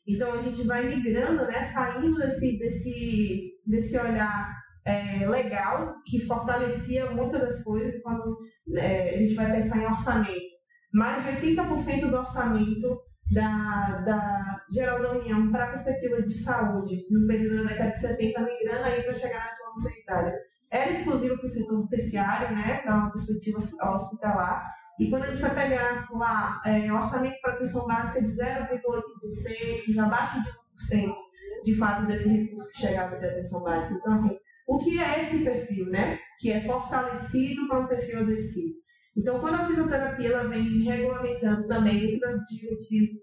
Então 0.08 0.34
a 0.34 0.42
gente 0.42 0.64
vai 0.64 0.88
migrando, 0.88 1.46
né, 1.46 1.64
saindo 1.64 2.16
desse, 2.16 2.58
desse, 2.58 3.52
desse 3.66 3.98
olhar 3.98 4.50
é, 4.86 5.28
legal 5.28 5.96
que 6.06 6.20
fortalecia 6.26 7.12
muitas 7.12 7.40
das 7.40 7.64
coisas 7.64 8.02
quando 8.02 8.38
é, 8.76 9.14
a 9.14 9.18
gente 9.18 9.36
vai 9.36 9.52
pensar 9.52 9.78
em 9.78 9.86
orçamento. 9.86 10.60
Mais 10.92 11.24
de 11.24 11.48
80% 11.48 12.10
do 12.10 12.18
orçamento 12.18 13.00
da, 13.32 14.02
da 14.06 14.62
Geral 14.72 15.02
da 15.02 15.12
União 15.20 15.52
para 15.52 15.66
a 15.66 15.70
perspectiva 15.70 16.22
de 16.24 16.36
saúde 16.36 17.06
no 17.12 17.28
período 17.28 17.64
da 17.64 17.70
década 17.70 17.92
de 17.92 18.00
70, 18.00 18.42
migrando 18.42 18.86
aí 18.86 19.04
para 19.04 19.14
chegar 19.14 19.38
na 19.38 19.52
reforma 19.52 19.80
sanitária. 19.80 20.34
Era 20.72 20.92
exclusivo 20.92 21.38
para 21.38 21.46
o 21.46 21.50
setor 21.50 21.88
terciário, 21.88 22.56
né, 22.56 22.80
para 22.84 22.96
uma 22.96 23.12
perspectiva 23.12 23.60
hospitalar, 23.60 24.66
e 25.00 25.10
quando 25.10 25.24
a 25.24 25.28
gente 25.28 25.42
vai 25.42 25.56
pegar 25.56 26.08
lá 26.12 26.62
é, 26.66 26.92
orçamento 26.92 27.40
para 27.42 27.54
atenção 27.54 27.88
básica 27.88 28.22
de 28.22 28.28
0,86, 28.28 29.98
abaixo 29.98 30.42
de 30.42 30.50
1% 30.98 31.16
de 31.64 31.76
fato 31.76 32.06
desse 32.06 32.28
recurso 32.28 32.70
que 32.72 32.82
chegava 32.82 33.18
de 33.18 33.26
atenção 33.26 33.64
básica. 33.64 33.94
Então, 33.96 34.14
assim, 34.14 34.38
o 34.68 34.78
que 34.78 35.02
é 35.02 35.24
esse 35.24 35.44
perfil, 35.44 35.86
né? 35.88 36.20
Que 36.40 36.52
é 36.52 36.62
fortalecido 36.62 37.68
para 37.68 37.80
um 37.80 37.88
perfil 37.88 38.20
adoecido. 38.20 38.76
Então, 39.18 39.40
quando 39.40 39.56
a 39.56 39.68
fisioterapia 39.68 40.30
ela 40.30 40.48
vem 40.48 40.64
se 40.64 40.84
regulamentando 40.84 41.68
também 41.68 42.00
dentro 42.00 42.20
das 42.20 42.42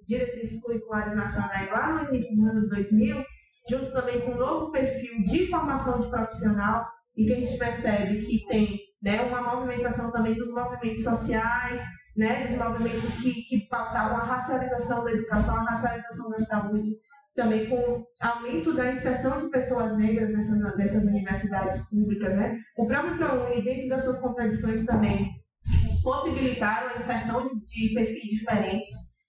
diretrizes 0.06 0.60
curriculares 0.62 1.14
nacionais 1.14 1.70
lá 1.70 2.02
no 2.02 2.08
início 2.08 2.34
dos 2.34 2.44
anos 2.46 2.68
2000, 2.68 3.24
junto 3.70 3.92
também 3.92 4.20
com 4.20 4.32
um 4.32 4.38
novo 4.38 4.72
perfil 4.72 5.22
de 5.22 5.46
formação 5.48 6.00
de 6.00 6.08
profissional, 6.08 6.86
em 7.16 7.24
que 7.24 7.32
a 7.32 7.40
gente 7.40 7.58
percebe 7.58 8.18
que 8.18 8.46
tem 8.46 8.78
né, 9.02 9.22
uma 9.22 9.42
movimentação 9.42 10.10
também 10.10 10.34
dos 10.34 10.52
movimentos 10.52 11.04
sociais, 11.04 11.80
né, 12.16 12.46
dos 12.46 12.56
movimentos 12.56 13.14
que, 13.14 13.42
que 13.42 13.68
pautavam 13.68 14.16
a 14.16 14.24
racialização 14.24 15.04
da 15.04 15.12
educação, 15.12 15.56
a 15.56 15.64
racialização 15.64 16.30
da 16.30 16.38
saúde, 16.38 16.96
também 17.34 17.68
com 17.68 18.04
aumento 18.20 18.74
da 18.74 18.90
inserção 18.90 19.38
de 19.38 19.50
pessoas 19.50 19.96
negras 19.98 20.30
nessas, 20.30 20.76
nessas 20.76 21.04
universidades 21.04 21.86
públicas, 21.90 22.34
né? 22.34 22.58
O 22.78 22.86
próprio 22.86 23.18
ProUni, 23.18 23.62
dentro 23.62 23.88
das 23.90 24.02
suas 24.02 24.18
contradições 24.18 24.86
também, 24.86 25.30
possibilitaram 26.02 26.88
a 26.88 26.96
inserção 26.96 27.46
de, 27.46 27.88
de 27.88 27.94
perfis 27.94 28.22
diferentes, 28.22 28.88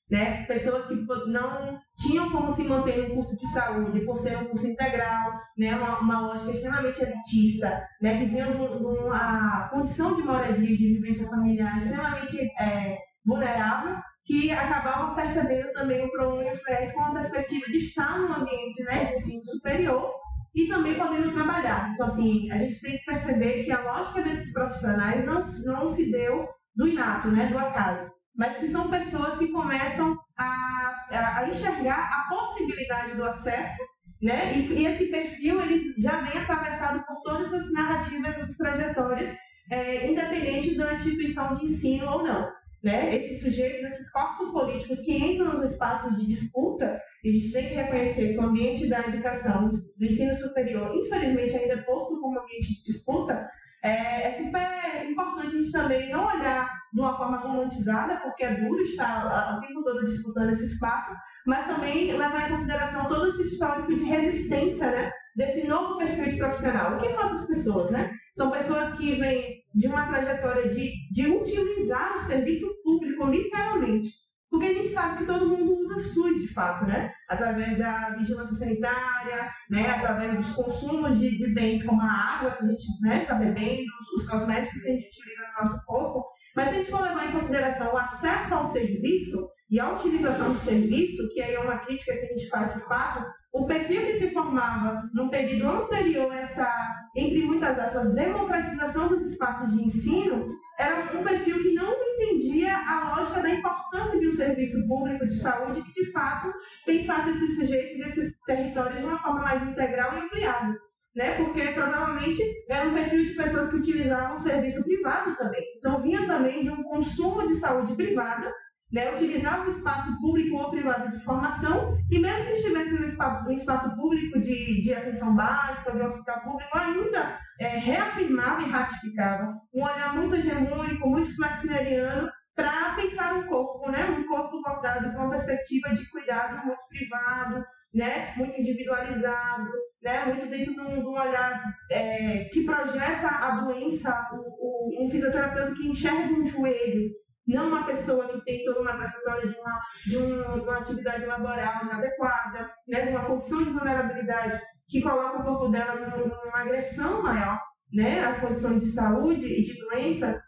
né? 0.10 0.46
Pessoas 0.46 0.86
que 0.88 0.96
não 1.28 1.80
tinham 1.98 2.32
como 2.32 2.50
se 2.50 2.64
manter 2.64 2.98
no 2.98 3.16
curso 3.16 3.38
de 3.38 3.46
saúde 3.48 4.02
por 4.02 4.18
ser 4.18 4.38
um 4.38 4.46
curso 4.46 4.68
integral, 4.68 5.34
né? 5.58 5.76
Uma, 5.76 6.00
uma 6.00 6.28
lógica 6.28 6.52
extremamente 6.52 7.02
elitista, 7.02 7.86
né? 8.02 8.18
Que 8.18 8.26
vinha 8.26 8.46
de 8.46 8.58
uma 8.58 9.70
condição 9.70 10.16
de 10.16 10.22
moradia 10.22 10.78
de 10.78 10.94
vivência 10.94 11.28
familiar 11.28 11.78
extremamente 11.78 12.40
é, 12.60 12.98
vulnerável, 13.26 13.98
que 14.26 14.52
acabavam 14.52 15.16
percebendo 15.16 15.72
também 15.74 16.06
o 16.06 16.12
ProUni 16.12 16.52
UFES 16.52 16.94
com 16.94 17.02
a 17.02 17.14
perspectiva 17.14 17.66
de 17.68 17.78
estar 17.78 18.20
num 18.20 18.34
ambiente 18.34 18.84
né, 18.84 19.06
de 19.06 19.14
ensino 19.14 19.46
superior 19.46 20.14
e 20.56 20.68
também 20.68 20.98
podendo 20.98 21.34
trabalhar. 21.34 21.92
Então, 21.94 22.06
assim, 22.06 22.52
a 22.52 22.58
gente 22.58 22.82
tem 22.82 22.98
que 22.98 23.06
perceber 23.06 23.64
que 23.64 23.72
a 23.72 23.82
lógica 23.82 24.22
desses 24.22 24.52
profissionais 24.54 25.24
não, 25.26 25.42
não 25.66 25.88
se 25.88 26.12
deu 26.12 26.48
do 26.76 26.88
inato, 26.88 27.30
né, 27.30 27.48
do 27.48 27.58
acaso, 27.58 28.12
mas 28.38 28.58
que 28.58 28.68
são 28.68 28.90
pessoas 28.90 29.38
que 29.38 29.48
começam 29.48 30.16
a, 30.38 31.08
a, 31.40 31.50
enxergar 31.50 31.98
a 31.98 32.30
possibilidade 32.30 33.16
do 33.16 33.24
acesso, 33.24 33.82
né, 34.22 34.54
e, 34.56 34.74
e, 34.74 34.86
esse 34.86 35.08
perfil 35.08 35.60
ele 35.62 35.94
já 35.98 36.22
vem 36.22 36.42
atravessado 36.42 37.04
por 37.06 37.22
todas 37.22 37.48
essas 37.48 37.72
narrativas, 37.74 38.38
essas 38.38 38.56
trajetórias, 38.56 39.36
é, 39.72 40.10
independente 40.10 40.76
da 40.76 40.94
instituição 40.94 41.54
de 41.54 41.66
ensino 41.66 42.10
ou 42.12 42.24
não. 42.24 42.48
Né? 42.84 43.16
Esses 43.16 43.42
sujeitos, 43.42 43.82
esses 43.82 44.12
corpos 44.12 44.50
políticos 44.50 45.00
que 45.02 45.18
entram 45.18 45.52
nos 45.52 45.72
espaços 45.72 46.16
de 46.16 46.28
disputa, 46.28 47.00
e 47.24 47.30
a 47.30 47.32
gente 47.34 47.52
tem 47.52 47.70
que 47.70 47.76
reconhecer 47.76 48.34
que 48.34 48.38
o 48.38 48.44
ambiente 48.44 48.88
da 48.88 49.00
educação, 49.08 49.70
do 49.70 50.06
ensino 50.06 50.34
superior, 50.36 50.96
infelizmente 50.96 51.56
ainda 51.56 51.74
é 51.74 51.82
posto 51.82 52.20
como 52.22 52.40
ambiente 52.40 52.76
de 52.76 52.84
disputa, 52.84 53.50
é, 53.84 54.28
é, 54.28 54.32
super 54.32 55.10
importante 55.10 55.56
a 55.56 55.60
gente 55.60 55.72
também 55.72 56.10
não 56.10 56.26
olhar 56.26 56.70
de 56.92 57.00
uma 57.00 57.16
forma 57.16 57.38
romantizada, 57.38 58.18
porque 58.22 58.44
é 58.44 58.56
duro 58.56 58.82
estar 58.82 59.56
o 59.56 59.62
tempo 59.62 59.84
todo 59.84 60.06
disputando 60.06 60.50
esse 60.50 60.66
espaço, 60.66 61.16
mas 61.46 61.68
também 61.68 62.12
levar 62.12 62.48
em 62.48 62.52
consideração 62.52 63.08
todo 63.08 63.28
esse 63.28 63.44
histórico 63.44 63.94
de 63.94 64.04
resistência 64.04 64.90
né, 64.90 65.12
desse 65.36 65.68
novo 65.68 65.98
perfil 65.98 66.28
de 66.28 66.38
profissional. 66.38 66.96
O 66.96 67.00
que 67.00 67.10
são 67.12 67.24
essas 67.24 67.48
pessoas? 67.48 67.92
Né? 67.92 68.12
São 68.36 68.50
pessoas 68.50 68.98
que 68.98 69.16
vêm 69.16 69.62
de 69.76 69.88
uma 69.88 70.08
trajetória 70.08 70.70
de, 70.70 70.92
de 71.12 71.28
utilizar 71.28 72.16
o 72.16 72.22
serviço 72.22 72.68
público, 72.84 73.26
literalmente, 73.26 74.10
porque 74.58 74.72
a 74.72 74.74
gente 74.74 74.90
sabe 74.90 75.20
que 75.20 75.26
todo 75.26 75.48
mundo 75.48 75.80
usa 75.80 76.04
SUS 76.04 76.42
de 76.42 76.48
fato, 76.48 76.86
né? 76.86 77.14
Através 77.30 77.78
da 77.78 78.16
vigilância 78.18 78.56
sanitária, 78.56 79.52
né? 79.70 79.88
através 79.92 80.36
dos 80.36 80.52
consumos 80.54 81.20
de, 81.20 81.38
de 81.38 81.54
bens 81.54 81.84
como 81.84 82.02
a 82.02 82.12
água 82.12 82.52
que 82.52 82.64
a 82.64 82.68
gente 82.68 82.82
está 82.82 83.08
né, 83.08 83.26
tá 83.26 83.36
bebendo, 83.36 83.86
os, 84.02 84.24
os 84.24 84.30
cosméticos 84.30 84.82
que 84.82 84.90
a 84.90 84.94
gente 84.94 85.08
utiliza 85.08 85.44
no 85.44 85.64
nosso 85.64 85.86
corpo. 85.86 86.26
Mas 86.56 86.70
se 86.70 86.76
a 86.76 86.78
gente 86.80 86.90
for 86.90 87.02
levar 87.02 87.28
em 87.28 87.32
consideração 87.32 87.94
o 87.94 87.98
acesso 87.98 88.56
ao 88.56 88.66
serviço 88.66 89.48
e 89.70 89.80
a 89.80 89.94
utilização 89.94 90.54
do 90.54 90.60
serviço, 90.60 91.30
que 91.34 91.42
aí 91.42 91.54
é 91.54 91.60
uma 91.60 91.78
crítica 91.78 92.14
que 92.14 92.26
a 92.26 92.30
gente 92.30 92.50
faz 92.50 92.74
de 92.74 92.80
fato, 92.88 93.24
o 93.58 93.66
perfil 93.66 94.06
que 94.06 94.14
se 94.14 94.30
formava 94.32 95.10
no 95.14 95.30
período 95.30 95.84
anterior 95.84 96.32
essa, 96.34 96.72
entre 97.16 97.42
muitas 97.44 97.78
aspas, 97.80 98.14
democratização 98.14 99.08
dos 99.08 99.22
espaços 99.22 99.74
de 99.74 99.84
ensino, 99.84 100.46
era 100.78 101.18
um 101.18 101.24
perfil 101.24 101.62
que 101.62 101.74
não 101.74 101.92
entendia 101.92 102.72
a 102.76 103.16
lógica 103.16 103.42
da 103.42 103.50
importância 103.50 104.20
de 104.20 104.28
um 104.28 104.32
serviço 104.32 104.88
público 104.88 105.26
de 105.26 105.36
saúde 105.36 105.82
que, 105.82 105.92
de 105.92 106.12
fato, 106.12 106.54
pensasse 106.86 107.32
esses 107.32 107.56
sujeitos, 107.56 108.06
esses 108.06 108.40
territórios 108.42 109.00
de 109.00 109.06
uma 109.06 109.20
forma 109.20 109.42
mais 109.42 109.64
integral 109.64 110.16
e 110.16 110.20
ampliada. 110.20 110.78
Né? 111.16 111.36
Porque 111.36 111.64
provavelmente 111.72 112.40
era 112.70 112.88
um 112.88 112.94
perfil 112.94 113.26
de 113.26 113.32
pessoas 113.32 113.72
que 113.72 113.78
utilizavam 113.78 114.36
o 114.36 114.38
serviço 114.38 114.84
privado 114.84 115.36
também. 115.36 115.64
Então, 115.80 116.00
vinha 116.04 116.28
também 116.28 116.62
de 116.62 116.70
um 116.70 116.84
consumo 116.84 117.48
de 117.48 117.56
saúde 117.56 117.96
privada 117.96 118.54
né, 118.92 119.14
utilizava 119.14 119.66
o 119.66 119.70
espaço 119.70 120.18
público 120.20 120.56
ou 120.56 120.70
privado 120.70 121.12
de 121.12 121.24
formação 121.24 121.98
e 122.10 122.20
mesmo 122.20 122.46
que 122.46 122.54
estivesse 122.54 122.94
no 122.94 123.06
espaço, 123.06 123.44
no 123.44 123.52
espaço 123.52 123.96
público 123.96 124.40
de, 124.40 124.82
de 124.82 124.94
atenção 124.94 125.36
básica, 125.36 125.92
de 125.92 126.02
hospital 126.02 126.42
público, 126.42 126.78
ainda 126.78 127.38
é, 127.60 127.68
reafirmava 127.80 128.62
e 128.62 128.70
ratificava 128.70 129.54
um 129.74 129.84
olhar 129.84 130.16
muito 130.16 130.36
hegemônico, 130.36 131.10
muito 131.10 131.36
flexineriano 131.36 132.30
para 132.56 132.96
pensar 132.96 133.36
um 133.36 133.44
corpo, 133.44 133.92
né, 133.92 134.06
um 134.06 134.26
corpo 134.26 134.62
voltado 134.62 135.12
para 135.12 135.20
uma 135.20 135.30
perspectiva 135.30 135.90
de 135.94 136.10
cuidado 136.10 136.66
muito 136.66 136.88
privado, 136.90 137.64
né, 137.94 138.34
muito 138.36 138.60
individualizado, 138.60 139.70
né, 140.02 140.26
muito 140.26 140.48
dentro 140.48 140.74
de 140.74 140.82
um, 140.82 141.02
de 141.02 141.08
um 141.08 141.20
olhar 141.20 141.62
é, 141.92 142.46
que 142.46 142.64
projeta 142.64 143.28
a 143.28 143.62
doença, 143.62 144.28
o, 144.34 145.00
o, 145.00 145.06
um 145.06 145.10
fisioterapeuta 145.10 145.74
que 145.74 145.88
enxerga 145.88 146.34
um 146.34 146.46
joelho 146.46 147.12
não 147.48 147.70
uma 147.70 147.86
pessoa 147.86 148.28
que 148.28 148.44
tem 148.44 148.66
toda 148.66 148.82
uma 148.82 148.98
trajetória 148.98 149.48
de 149.48 149.56
uma, 149.56 149.82
de 150.06 150.18
uma 150.18 150.78
atividade 150.78 151.26
laboral 151.26 151.86
inadequada, 151.86 152.72
né, 152.88 153.06
de 153.06 153.10
uma 153.10 153.26
condição 153.26 153.64
de 153.64 153.70
vulnerabilidade 153.70 154.60
que 154.90 155.02
coloca 155.02 155.40
o 155.40 155.44
corpo 155.44 155.70
dela 155.70 155.96
numa 155.96 156.62
agressão 156.62 157.24
maior, 157.24 157.60
né, 157.94 158.20
as 158.20 158.38
condições 158.40 158.82
de 158.82 158.88
saúde 158.88 159.46
e 159.46 159.64
de 159.64 159.80
doença, 159.80 160.42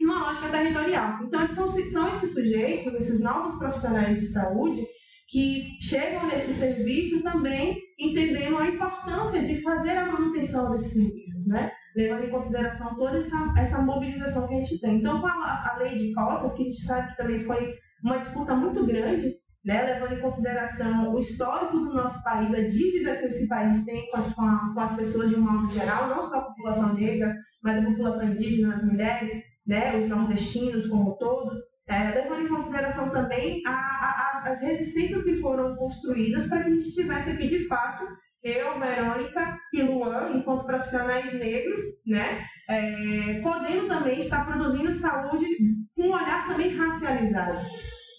numa 0.00 0.26
lógica 0.26 0.48
territorial. 0.48 1.18
Então, 1.22 1.46
são, 1.48 1.68
são 1.70 2.08
esses 2.10 2.32
sujeitos, 2.32 2.94
esses 2.94 3.20
novos 3.20 3.58
profissionais 3.58 4.20
de 4.20 4.26
saúde, 4.26 4.86
que 5.28 5.76
chegam 5.80 6.26
nesse 6.28 6.52
serviço 6.52 7.22
também 7.22 7.76
entendendo 7.98 8.58
a 8.58 8.68
importância 8.68 9.42
de 9.42 9.60
fazer 9.60 9.90
a 9.90 10.06
manutenção 10.06 10.70
desses 10.70 10.92
serviços, 10.92 11.48
né? 11.48 11.72
Levando 11.96 12.24
em 12.24 12.30
consideração 12.30 12.94
toda 12.94 13.16
essa, 13.16 13.54
essa 13.56 13.80
mobilização 13.80 14.46
que 14.46 14.54
a 14.54 14.58
gente 14.58 14.78
tem. 14.80 14.98
Então, 14.98 15.20
com 15.20 15.26
a, 15.26 15.72
a 15.72 15.78
lei 15.78 15.94
de 15.96 16.12
cotas, 16.12 16.52
que 16.52 16.62
a 16.62 16.66
gente 16.66 16.82
sabe 16.82 17.08
que 17.08 17.16
também 17.16 17.40
foi 17.40 17.74
uma 18.04 18.18
disputa 18.18 18.54
muito 18.54 18.84
grande, 18.84 19.34
né, 19.64 19.82
levando 19.82 20.12
em 20.12 20.20
consideração 20.20 21.12
o 21.12 21.18
histórico 21.18 21.78
do 21.78 21.94
nosso 21.94 22.22
país, 22.22 22.52
a 22.54 22.60
dívida 22.60 23.16
que 23.16 23.24
esse 23.24 23.48
país 23.48 23.84
tem 23.84 24.08
com 24.10 24.18
as, 24.18 24.32
com, 24.34 24.78
as 24.78 24.94
pessoas 24.94 25.30
de 25.30 25.36
um 25.36 25.40
modo 25.40 25.72
geral, 25.72 26.08
não 26.08 26.22
só 26.22 26.36
a 26.36 26.42
população 26.42 26.94
negra, 26.94 27.34
mas 27.62 27.78
a 27.78 27.88
população 27.90 28.28
indígena, 28.28 28.74
as 28.74 28.84
mulheres, 28.84 29.42
né, 29.66 29.96
os 29.96 30.06
nordestinos 30.06 30.86
como 30.86 31.12
um 31.14 31.16
todo, 31.16 31.50
é, 31.88 32.10
levando 32.10 32.42
em 32.42 32.48
consideração 32.48 33.10
também 33.10 33.62
a, 33.66 33.70
a, 33.70 34.30
as, 34.30 34.46
as 34.46 34.60
resistências 34.60 35.22
que 35.22 35.36
foram 35.36 35.74
construídas 35.76 36.46
para 36.46 36.62
que 36.62 36.68
a 36.68 36.72
gente 36.72 36.92
tivesse 36.92 37.30
aqui, 37.30 37.48
de 37.48 37.66
fato, 37.66 38.04
eu, 38.42 38.78
Verônica 38.78 39.58
e 39.72 39.82
Luan, 39.82 40.32
enquanto 40.34 40.66
profissionais 40.66 41.32
negros, 41.32 41.80
né, 42.06 42.44
é, 42.68 43.40
também 43.88 44.18
estar 44.18 44.46
produzindo 44.46 44.92
saúde 44.92 45.46
com 45.94 46.08
um 46.08 46.12
olhar 46.12 46.46
também 46.46 46.76
racializado. 46.76 47.58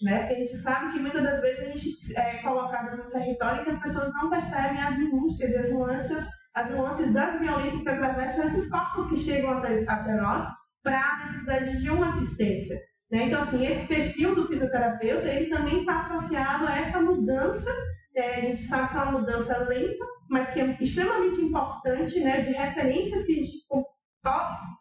Né? 0.02 0.20
Porque 0.20 0.34
a 0.34 0.40
gente 0.40 0.58
sabe 0.58 0.94
que 0.94 1.00
muitas 1.00 1.24
das 1.24 1.42
vezes 1.42 1.60
a 1.64 1.70
gente 1.70 2.18
é 2.18 2.42
colocado 2.42 2.98
no 2.98 3.10
território 3.10 3.64
que 3.64 3.70
as 3.70 3.80
pessoas 3.80 4.14
não 4.14 4.30
percebem 4.30 4.82
as 4.82 4.98
minúcias 4.98 5.52
e 5.52 5.58
as 5.58 5.72
nuances, 5.72 6.26
as 6.54 6.70
nuances 6.70 7.14
das 7.14 7.40
violências 7.40 7.82
que 7.82 7.90
atravessam 7.90 8.46
esses 8.46 8.70
corpos 8.70 9.10
que 9.10 9.18
chegam 9.18 9.58
até, 9.58 9.84
até 9.88 10.14
nós 10.16 10.46
para 10.84 11.00
a 11.00 11.18
necessidade 11.20 11.82
de 11.82 11.90
uma 11.90 12.10
assistência. 12.10 12.78
Né? 13.12 13.24
Então, 13.24 13.40
assim, 13.40 13.66
esse 13.66 13.88
perfil 13.88 14.36
do 14.36 14.48
fisioterapeuta, 14.48 15.28
ele 15.28 15.50
também 15.50 15.80
está 15.80 15.98
associado 15.98 16.68
a 16.68 16.78
essa 16.78 17.00
mudança 17.00 17.72
é, 18.18 18.36
a 18.36 18.42
gente 18.42 18.64
sabe 18.64 18.90
que 18.90 18.98
é 18.98 19.02
uma 19.02 19.20
mudança 19.20 19.58
lenta, 19.60 20.06
mas 20.30 20.50
que 20.50 20.60
é 20.60 20.78
extremamente 20.82 21.40
importante, 21.40 22.20
né, 22.20 22.42
de 22.42 22.52
referências 22.52 23.26
que 23.26 23.34
a 23.34 23.36
gente 23.36 23.52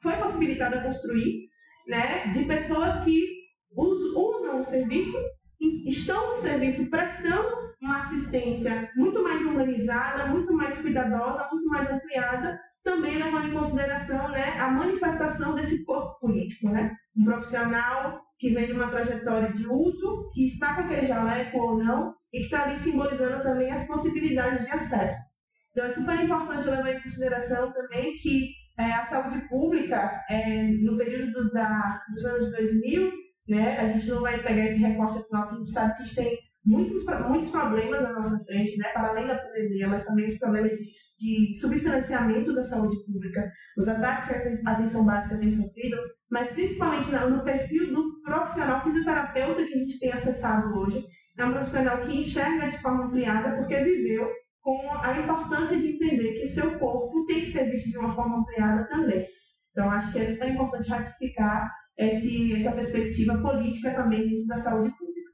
foi 0.02 0.16
possibilitada 0.16 0.80
construir, 0.80 1.48
né, 1.86 2.28
de 2.28 2.44
pessoas 2.44 3.04
que 3.04 3.36
usam 3.74 4.60
o 4.60 4.64
serviço, 4.64 5.16
estão 5.60 6.30
no 6.30 6.36
serviço 6.36 6.90
prestando 6.90 7.66
uma 7.80 7.98
assistência 7.98 8.90
muito 8.96 9.22
mais 9.22 9.42
humanizada, 9.42 10.26
muito 10.26 10.52
mais 10.52 10.78
cuidadosa, 10.78 11.48
muito 11.52 11.68
mais 11.68 11.90
ampliada, 11.90 12.58
também 12.82 13.18
levando 13.18 13.48
em 13.48 13.54
consideração 13.54 14.28
né, 14.28 14.58
a 14.58 14.70
manifestação 14.70 15.54
desse 15.54 15.84
corpo 15.84 16.18
político, 16.20 16.68
né? 16.68 16.96
Um 17.16 17.24
profissional 17.24 18.20
que 18.38 18.50
vem 18.50 18.66
de 18.66 18.72
uma 18.72 18.88
trajetória 18.88 19.52
de 19.52 19.66
uso, 19.66 20.30
que 20.32 20.46
está 20.46 20.74
com 20.74 20.82
aquele 20.82 21.04
jaleco 21.04 21.58
ou 21.58 21.76
não, 21.76 22.14
e 22.32 22.38
que 22.38 22.44
está 22.44 22.64
ali 22.64 22.76
simbolizando 22.76 23.42
também 23.42 23.70
as 23.70 23.86
possibilidades 23.86 24.64
de 24.64 24.70
acesso. 24.70 25.36
Então 25.70 25.84
é 25.84 25.90
super 25.90 26.22
importante 26.22 26.66
levar 26.66 26.92
em 26.92 27.02
consideração 27.02 27.72
também 27.72 28.16
que 28.16 28.50
é, 28.78 28.92
a 28.92 29.04
saúde 29.04 29.46
pública, 29.48 30.10
é, 30.28 30.62
no 30.82 30.96
período 30.96 31.50
da, 31.50 32.02
dos 32.12 32.24
anos 32.24 32.50
2000, 32.50 33.12
né, 33.48 33.78
a 33.78 33.86
gente 33.86 34.08
não 34.08 34.20
vai 34.20 34.42
pegar 34.42 34.64
esse 34.64 34.78
recorte 34.78 35.18
atual, 35.18 35.48
que 35.48 35.54
a 35.54 35.58
gente 35.58 35.70
sabe 35.70 35.96
que 35.96 36.02
a 36.02 36.04
gente 36.04 36.16
tem 36.16 36.38
muitos, 36.64 37.04
muitos 37.28 37.48
problemas 37.48 38.04
à 38.04 38.12
nossa 38.12 38.44
frente, 38.44 38.76
né, 38.76 38.88
para 38.88 39.10
além 39.10 39.26
da 39.26 39.38
pandemia, 39.38 39.88
mas 39.88 40.04
também 40.04 40.26
os 40.26 40.38
problemas 40.38 40.72
de, 40.72 40.84
de 41.18 41.60
subfinanciamento 41.60 42.54
da 42.54 42.64
saúde 42.64 42.96
pública, 43.06 43.50
os 43.78 43.86
ataques 43.86 44.26
que 44.26 44.32
a 44.66 44.72
atenção 44.72 45.04
básica 45.06 45.38
tem 45.38 45.50
sofrido, 45.50 45.96
mas 46.30 46.48
principalmente 46.48 47.10
no 47.10 47.44
perfil 47.44 47.94
do 47.94 48.20
profissional 48.22 48.82
fisioterapeuta 48.82 49.64
que 49.64 49.74
a 49.74 49.78
gente 49.78 49.98
tem 50.00 50.12
acessado 50.12 50.76
hoje, 50.76 51.04
é 51.38 51.44
um 51.44 51.52
profissional 51.52 52.00
que 52.02 52.18
enxerga 52.18 52.68
de 52.68 52.78
forma 52.78 53.06
ampliada 53.06 53.56
porque 53.56 53.76
viveu 53.82 54.28
com 54.60 54.98
a 55.00 55.18
importância 55.18 55.78
de 55.78 55.92
entender 55.92 56.34
que 56.34 56.44
o 56.44 56.48
seu 56.48 56.78
corpo 56.78 57.24
tem 57.26 57.42
que 57.42 57.48
ser 57.48 57.70
visto 57.70 57.90
de 57.90 57.98
uma 57.98 58.14
forma 58.14 58.38
ampliada 58.38 58.88
também. 58.88 59.26
Então, 59.70 59.90
acho 59.90 60.10
que 60.12 60.18
é 60.18 60.24
super 60.24 60.48
importante 60.48 60.88
ratificar 60.88 61.70
esse, 61.96 62.54
essa 62.54 62.72
perspectiva 62.72 63.38
política 63.38 63.94
também 63.94 64.28
dentro 64.28 64.46
da 64.46 64.58
saúde 64.58 64.90
pública. 64.96 65.30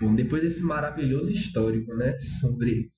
Bom, 0.00 0.14
depois 0.14 0.42
desse 0.42 0.62
maravilhoso 0.62 1.32
histórico, 1.32 1.94
né, 1.96 2.16
sobre 2.40 2.88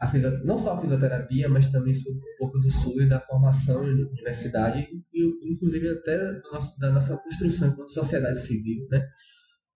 a 0.00 0.12
não 0.44 0.56
só 0.56 0.74
a 0.74 0.80
fisioterapia, 0.80 1.48
mas 1.48 1.68
também 1.68 1.94
sobre 1.94 2.20
um 2.20 2.38
pouco 2.38 2.58
do 2.58 2.70
SUS, 2.70 3.08
da 3.08 3.20
formação 3.20 3.82
na 3.82 4.08
universidade 4.08 4.86
e, 5.12 5.52
inclusive, 5.52 5.88
até 5.88 6.32
nosso, 6.52 6.78
da 6.78 6.92
nossa 6.92 7.16
construção 7.16 7.68
enquanto 7.68 7.92
sociedade 7.92 8.40
civil, 8.40 8.86
né? 8.90 9.06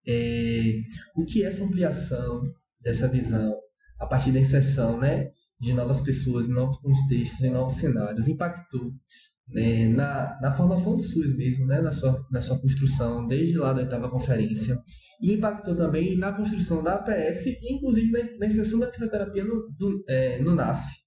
É, 0.06 0.80
o 1.14 1.24
que 1.24 1.42
é 1.42 1.46
essa 1.46 1.64
ampliação 1.64 2.42
dessa 2.80 3.06
visão 3.06 3.54
a 4.00 4.06
partir 4.06 4.32
da 4.32 4.40
inserção 4.40 4.98
né, 4.98 5.30
de 5.60 5.74
novas 5.74 6.00
pessoas 6.00 6.48
em 6.48 6.52
novos 6.52 6.78
contextos, 6.78 7.42
em 7.42 7.50
novos 7.50 7.74
cenários, 7.74 8.26
impactou 8.26 8.92
né, 9.46 9.88
na, 9.88 10.38
na 10.40 10.52
formação 10.52 10.96
do 10.96 11.02
SUS 11.02 11.36
mesmo, 11.36 11.66
né, 11.66 11.80
na, 11.80 11.92
sua, 11.92 12.26
na 12.30 12.40
sua 12.40 12.58
construção, 12.58 13.26
desde 13.26 13.58
lá 13.58 13.74
da 13.74 13.82
oitava 13.82 14.10
conferência, 14.10 14.80
e 15.20 15.34
impactou 15.34 15.76
também 15.76 16.16
na 16.16 16.32
construção 16.32 16.82
da 16.82 16.94
APS 16.94 17.44
e, 17.44 17.74
inclusive, 17.74 18.10
na, 18.10 18.38
na 18.38 18.46
inserção 18.46 18.80
da 18.80 18.90
fisioterapia 18.90 19.44
no, 19.44 19.68
do, 19.76 20.02
é, 20.08 20.40
no 20.40 20.54
NASF. 20.54 20.98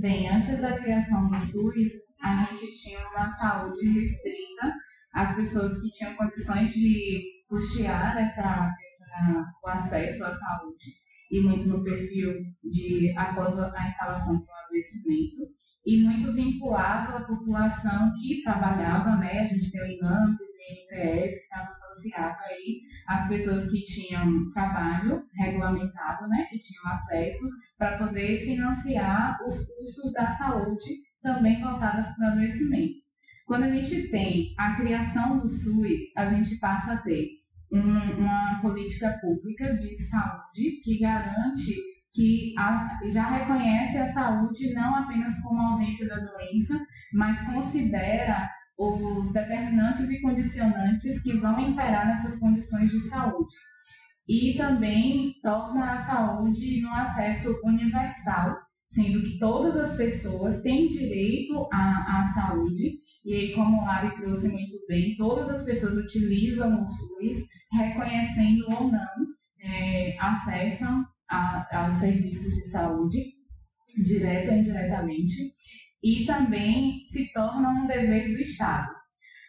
Bem, 0.00 0.28
antes 0.28 0.60
da 0.60 0.78
criação 0.78 1.28
do 1.28 1.36
SUS, 1.38 1.92
a 2.20 2.46
gente 2.46 2.82
tinha 2.82 3.00
uma 3.08 3.28
saúde 3.30 3.86
restrita 3.88 4.43
às 5.14 5.34
pessoas 5.34 5.80
que 5.80 5.90
tinham 5.92 6.16
condições 6.16 6.72
de 6.72 7.22
custear 7.48 8.18
essa, 8.18 8.74
essa, 8.84 9.52
o 9.62 9.68
acesso 9.68 10.24
à 10.24 10.34
saúde 10.34 11.04
e 11.30 11.40
muito 11.40 11.68
no 11.68 11.82
perfil 11.82 12.32
de 12.62 13.14
após 13.16 13.58
a 13.58 13.88
instalação 13.88 14.36
do 14.36 14.46
adoecimento 14.66 15.42
e 15.86 16.02
muito 16.02 16.32
vinculado 16.32 17.16
à 17.16 17.20
população 17.24 18.12
que 18.14 18.42
trabalhava, 18.42 19.16
né? 19.16 19.40
A 19.40 19.44
gente 19.44 19.70
tem 19.70 19.82
o 19.82 19.86
INAMPS 19.86 20.40
e 20.40 20.96
o 20.96 21.04
INPS 21.04 21.30
que 21.30 21.42
estava 21.42 21.68
associado 21.68 22.38
aí 22.44 22.80
às 23.06 23.28
pessoas 23.28 23.70
que 23.70 23.84
tinham 23.84 24.50
trabalho 24.50 25.22
regulamentado, 25.36 26.26
né? 26.28 26.46
Que 26.50 26.58
tinham 26.58 26.86
acesso 26.86 27.48
para 27.76 27.98
poder 27.98 28.40
financiar 28.40 29.38
os 29.46 29.56
custos 29.56 30.12
da 30.12 30.28
saúde 30.36 31.02
também 31.22 31.60
voltadas 31.60 32.08
para 32.16 32.28
o 32.28 32.32
adoecimento. 32.32 33.13
Quando 33.46 33.64
a 33.64 33.70
gente 33.70 34.10
tem 34.10 34.54
a 34.58 34.74
criação 34.74 35.38
do 35.38 35.48
SUS, 35.48 36.12
a 36.16 36.26
gente 36.26 36.56
passa 36.58 36.94
a 36.94 36.96
ter 36.98 37.28
um, 37.72 38.18
uma 38.18 38.60
política 38.62 39.18
pública 39.20 39.74
de 39.76 40.00
saúde 40.00 40.80
que 40.82 40.98
garante 40.98 41.74
que 42.14 42.54
a, 42.56 43.00
já 43.10 43.26
reconhece 43.26 43.98
a 43.98 44.06
saúde 44.06 44.72
não 44.72 44.94
apenas 44.94 45.40
como 45.40 45.60
ausência 45.60 46.06
da 46.06 46.16
doença, 46.16 46.80
mas 47.12 47.40
considera 47.42 48.48
os 48.78 49.32
determinantes 49.32 50.08
e 50.08 50.20
condicionantes 50.20 51.22
que 51.22 51.36
vão 51.36 51.58
imperar 51.60 52.06
nessas 52.06 52.38
condições 52.38 52.90
de 52.90 53.00
saúde. 53.00 53.54
E 54.28 54.56
também 54.56 55.34
torna 55.42 55.92
a 55.92 55.98
saúde 55.98 56.80
no 56.80 56.90
acesso 56.92 57.60
universal, 57.64 58.58
sendo 58.94 59.22
que 59.24 59.38
todas 59.38 59.76
as 59.76 59.96
pessoas 59.96 60.62
têm 60.62 60.86
direito 60.86 61.68
à, 61.72 62.20
à 62.20 62.24
saúde, 62.26 63.00
e 63.24 63.34
aí, 63.34 63.52
como 63.52 63.82
o 63.82 63.84
Lari 63.84 64.14
trouxe 64.14 64.48
muito 64.48 64.76
bem, 64.86 65.16
todas 65.16 65.48
as 65.50 65.64
pessoas 65.64 65.96
utilizam 65.96 66.80
o 66.80 66.86
SUS, 66.86 67.44
reconhecendo 67.72 68.64
ou 68.70 68.92
não, 68.92 69.34
é, 69.60 70.16
acessam 70.20 71.04
a, 71.28 71.84
aos 71.84 71.96
serviços 71.96 72.54
de 72.54 72.68
saúde, 72.68 73.18
direto 74.04 74.52
ou 74.52 74.58
indiretamente, 74.58 75.54
e 76.02 76.24
também 76.24 77.04
se 77.08 77.32
torna 77.32 77.70
um 77.70 77.86
dever 77.88 78.28
do 78.28 78.40
Estado. 78.40 78.94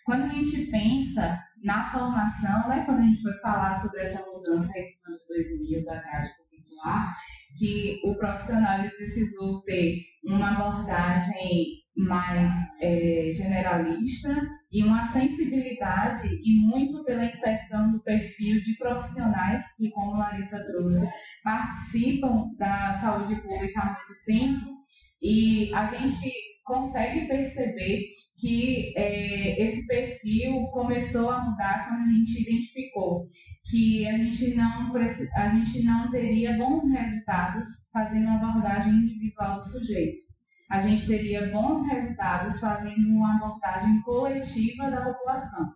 Quando 0.06 0.24
a 0.24 0.30
gente 0.30 0.72
pensa 0.72 1.40
na 1.64 1.92
formação, 1.92 2.68
né, 2.68 2.84
quando 2.86 3.00
a 3.00 3.04
gente 3.04 3.22
foi 3.22 3.34
falar 3.40 3.76
sobre 3.76 4.02
essa 4.02 4.26
mudança 4.26 4.72
aí 4.76 4.86
dos 4.86 5.06
anos 5.06 5.28
2000 5.28 5.86
da 5.86 6.02
grade 6.02 6.45
curricular, 6.86 7.16
que 7.58 8.02
o 8.04 8.16
profissional 8.16 8.80
ele 8.80 8.90
precisou 8.92 9.62
ter 9.64 10.02
uma 10.24 10.52
abordagem 10.52 11.84
mais 11.98 12.52
é, 12.82 13.32
generalista 13.34 14.36
e 14.70 14.84
uma 14.84 15.02
sensibilidade 15.06 16.28
e 16.28 16.60
muito 16.60 17.04
pela 17.06 17.26
inserção 17.26 17.92
do 17.92 18.04
perfil 18.04 18.62
de 18.62 18.78
profissionais 18.78 19.64
que, 19.78 19.90
como 19.92 20.18
Larissa 20.18 20.62
trouxe, 20.66 21.08
participam 21.44 22.50
da 22.58 22.94
saúde 22.96 23.42
pública 23.42 23.80
há 23.80 23.86
muito 23.86 24.26
tempo. 24.26 24.76
E 25.22 25.74
a 25.74 25.86
gente 25.86 26.30
consegue 26.66 27.28
perceber 27.28 28.10
que 28.40 28.94
é, 28.98 29.64
esse 29.64 29.88
perfil 29.88 30.66
começou 30.74 31.30
a 31.30 31.42
mudar 31.42 31.88
quando 31.88 32.02
a 32.02 32.12
gente 32.12 32.42
identificou 32.42 33.30
que 33.70 34.08
a 34.08 34.18
gente 34.18 34.56
não 34.56 34.94
a 35.36 35.50
gente 35.50 35.84
não 35.84 36.10
teria 36.10 36.58
bons 36.58 36.92
resultados 36.92 37.68
fazendo 37.94 38.28
uma 38.28 38.50
abordagem 38.50 38.94
individual 38.94 39.58
do 39.58 39.64
sujeito. 39.64 40.22
A 40.70 40.80
gente 40.82 41.06
teria 41.06 41.52
bons 41.52 41.88
resultados 41.88 42.60
fazendo 42.60 43.08
uma 43.10 43.36
abordagem 43.36 44.02
coletiva 44.02 44.90
da 44.90 45.02
população. 45.02 45.72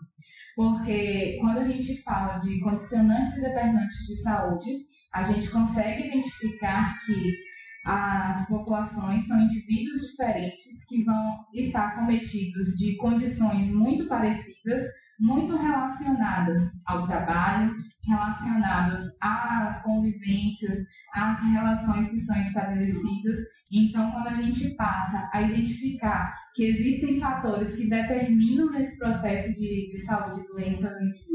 Porque 0.55 1.37
quando 1.39 1.59
a 1.59 1.63
gente 1.63 2.01
fala 2.01 2.39
de 2.39 2.59
condicionantes 2.59 3.37
e 3.37 3.41
determinantes 3.41 4.07
de 4.07 4.15
saúde, 4.17 4.85
a 5.13 5.23
gente 5.23 5.49
consegue 5.49 6.07
identificar 6.07 6.99
que 7.05 7.48
as 7.87 8.47
populações 8.47 9.25
são 9.27 9.41
indivíduos 9.41 10.01
diferentes 10.01 10.85
que 10.87 11.03
vão 11.03 11.45
estar 11.53 11.95
cometidos 11.95 12.77
de 12.77 12.97
condições 12.97 13.71
muito 13.71 14.07
parecidas, 14.07 14.83
muito 15.19 15.55
relacionadas 15.55 16.61
ao 16.85 17.03
trabalho, 17.05 17.75
relacionadas 18.07 19.01
às 19.21 19.81
convivências, 19.83 20.77
às 21.13 21.39
relações 21.41 22.09
que 22.09 22.19
são 22.19 22.39
estabelecidas. 22.39 23.37
Então, 23.71 24.11
quando 24.11 24.27
a 24.27 24.41
gente 24.41 24.75
passa 24.75 25.29
a 25.33 25.41
identificar 25.41 26.33
que 26.55 26.65
existem 26.65 27.19
fatores 27.19 27.75
que 27.75 27.89
determinam 27.89 28.73
esse 28.73 28.97
processo 28.97 29.53
de, 29.53 29.89
de 29.91 29.97
saúde 30.05 30.41
e 30.41 30.47
doença 30.47 30.89
do 30.89 31.03
indivíduo 31.03 31.28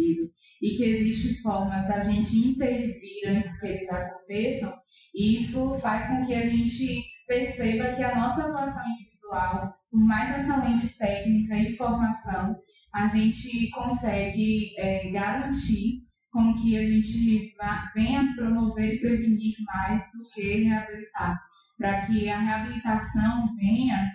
e 0.63 0.75
que 0.77 0.85
existem 0.85 1.43
formas 1.43 1.87
da 1.89 2.01
gente 2.01 2.37
intervir 2.37 3.29
antes 3.29 3.61
que 3.61 3.67
eles 3.67 3.89
aconteçam, 3.89 4.75
isso 5.15 5.79
faz 5.81 6.07
com 6.07 6.27
que 6.27 6.35
a 6.35 6.47
gente 6.47 7.03
perceba 7.27 7.93
que 7.93 8.03
a 8.03 8.17
nossa 8.17 8.43
atuação 8.43 8.83
individual, 8.89 9.75
por 9.91 10.01
mais 10.01 10.37
excelente 10.37 10.89
técnica 10.99 11.57
e 11.57 11.77
formação, 11.77 12.57
a 12.93 13.07
gente 13.09 13.71
consegue 13.71 14.75
é, 14.79 15.11
garantir 15.11 16.03
com 16.31 16.53
que 16.55 16.77
a 16.77 16.85
gente 16.85 17.55
venha 17.95 18.35
promover 18.35 18.95
e 18.95 19.01
prevenir 19.01 19.55
mais 19.67 20.03
do 20.13 20.29
que 20.35 20.65
reabilitar, 20.65 21.41
para 21.79 22.01
que 22.01 22.29
a 22.29 22.41
reabilitação 22.41 23.55
venha 23.57 24.13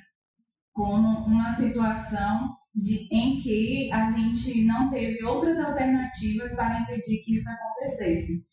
como 0.74 1.26
uma 1.26 1.54
situação 1.54 2.59
de, 2.76 3.08
em 3.12 3.40
que 3.40 3.92
a 3.92 4.10
gente 4.12 4.66
não 4.66 4.90
teve 4.90 5.24
outras 5.24 5.58
alternativas 5.58 6.56
para 6.56 6.82
impedir 6.82 7.22
que 7.24 7.36
isso 7.36 7.50
acontecesse, 7.50 8.44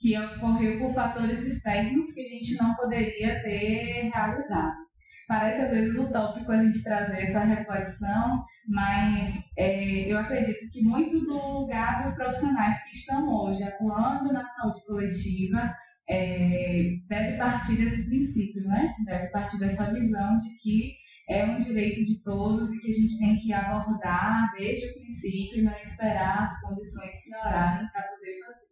que 0.00 0.18
ocorreu 0.18 0.78
por 0.78 0.92
fatores 0.94 1.44
externos 1.44 2.12
que 2.12 2.20
a 2.20 2.28
gente 2.28 2.56
não 2.60 2.74
poderia 2.74 3.42
ter 3.42 4.10
realizado. 4.12 4.86
Parece 5.28 5.62
às 5.62 5.70
vezes 5.70 5.98
utópico 5.98 6.52
a 6.52 6.62
gente 6.62 6.82
trazer 6.84 7.22
essa 7.22 7.40
reflexão, 7.40 8.44
mas 8.68 9.34
é, 9.58 10.10
eu 10.10 10.18
acredito 10.18 10.70
que 10.72 10.82
muito 10.82 11.18
do 11.20 11.60
lugar 11.60 12.02
dos 12.02 12.14
profissionais 12.14 12.76
que 12.84 12.96
estão 12.96 13.28
hoje 13.28 13.62
atuando 13.64 14.32
na 14.32 14.48
saúde 14.50 14.84
coletiva 14.86 15.74
é, 16.08 16.96
deve 17.08 17.36
partir 17.36 17.76
desse 17.76 18.06
princípio, 18.06 18.62
né? 18.62 18.94
Deve 19.04 19.26
partir 19.28 19.58
dessa 19.58 19.92
visão 19.92 20.38
de 20.38 20.56
que 20.62 20.94
é 21.28 21.44
um 21.44 21.60
direito 21.60 22.04
de 22.04 22.22
todos 22.22 22.72
e 22.72 22.80
que 22.80 22.90
a 22.90 22.94
gente 22.94 23.18
tem 23.18 23.36
que 23.38 23.52
abordar 23.52 24.52
desde 24.56 24.86
o 24.86 24.94
princípio 24.94 25.58
e 25.58 25.62
não 25.62 25.76
esperar 25.78 26.44
as 26.44 26.60
condições 26.60 27.24
piorarem 27.24 27.88
para 27.90 28.02
poder 28.02 28.40
fazer. 28.44 28.66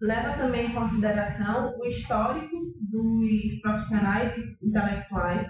Leva 0.00 0.36
também 0.36 0.66
em 0.66 0.74
consideração 0.74 1.78
o 1.78 1.86
histórico 1.86 2.56
dos 2.80 3.60
profissionais 3.60 4.34
intelectuais 4.62 5.46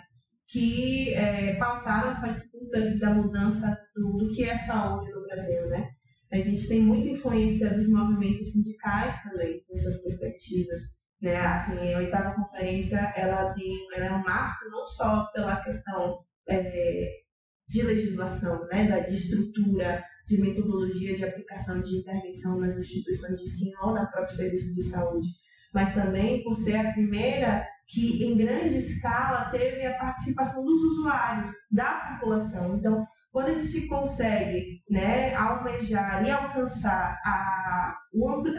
que 0.48 1.14
é, 1.14 1.54
pautaram 1.54 2.10
essa 2.10 2.28
disputa 2.28 2.98
da 2.98 3.14
mudança 3.14 3.78
do, 3.94 4.16
do 4.16 4.28
que 4.28 4.42
é 4.42 4.58
saúde 4.58 5.10
no 5.12 5.22
Brasil, 5.22 5.68
né? 5.68 5.88
A 6.32 6.40
gente 6.40 6.66
tem 6.66 6.82
muita 6.82 7.10
influência 7.10 7.72
dos 7.72 7.88
movimentos 7.88 8.52
sindicais 8.52 9.22
também 9.22 9.64
nessas 9.70 10.02
perspectivas, 10.02 10.80
né? 11.20 11.36
Assim, 11.36 11.94
a 11.94 11.98
oitava 11.98 12.34
conferência 12.34 13.12
ela 13.16 13.52
tem, 13.54 13.86
ela 13.94 14.06
é 14.06 14.12
um 14.12 14.22
marco 14.22 14.68
não 14.70 14.84
só 14.86 15.26
pela 15.32 15.62
questão 15.62 16.18
é, 16.48 17.20
de 17.68 17.82
legislação, 17.82 18.66
né, 18.66 18.88
da, 18.88 19.00
de 19.00 19.14
estrutura, 19.14 20.02
de 20.26 20.40
metodologia 20.40 21.14
de 21.14 21.24
aplicação 21.24 21.80
de 21.80 21.98
intervenção 21.98 22.58
nas 22.58 22.76
instituições 22.76 23.36
de 23.36 23.44
ensino 23.44 23.78
ou 23.82 23.92
na 23.92 24.06
própria 24.06 24.36
serviço 24.36 24.74
de 24.74 24.82
saúde, 24.82 25.28
mas 25.72 25.94
também 25.94 26.42
por 26.42 26.54
ser 26.56 26.76
a 26.76 26.92
primeira 26.92 27.64
que, 27.86 28.24
em 28.24 28.36
grande 28.36 28.76
escala, 28.76 29.50
teve 29.50 29.84
a 29.84 29.98
participação 29.98 30.64
dos 30.64 30.82
usuários, 30.82 31.52
da 31.70 32.18
população. 32.18 32.76
Então, 32.76 33.04
quando 33.32 33.46
a 33.48 33.62
gente 33.62 33.86
consegue 33.86 34.82
né, 34.90 35.34
almejar 35.34 36.24
e 36.26 36.30
alcançar 36.30 37.18
a, 37.24 37.96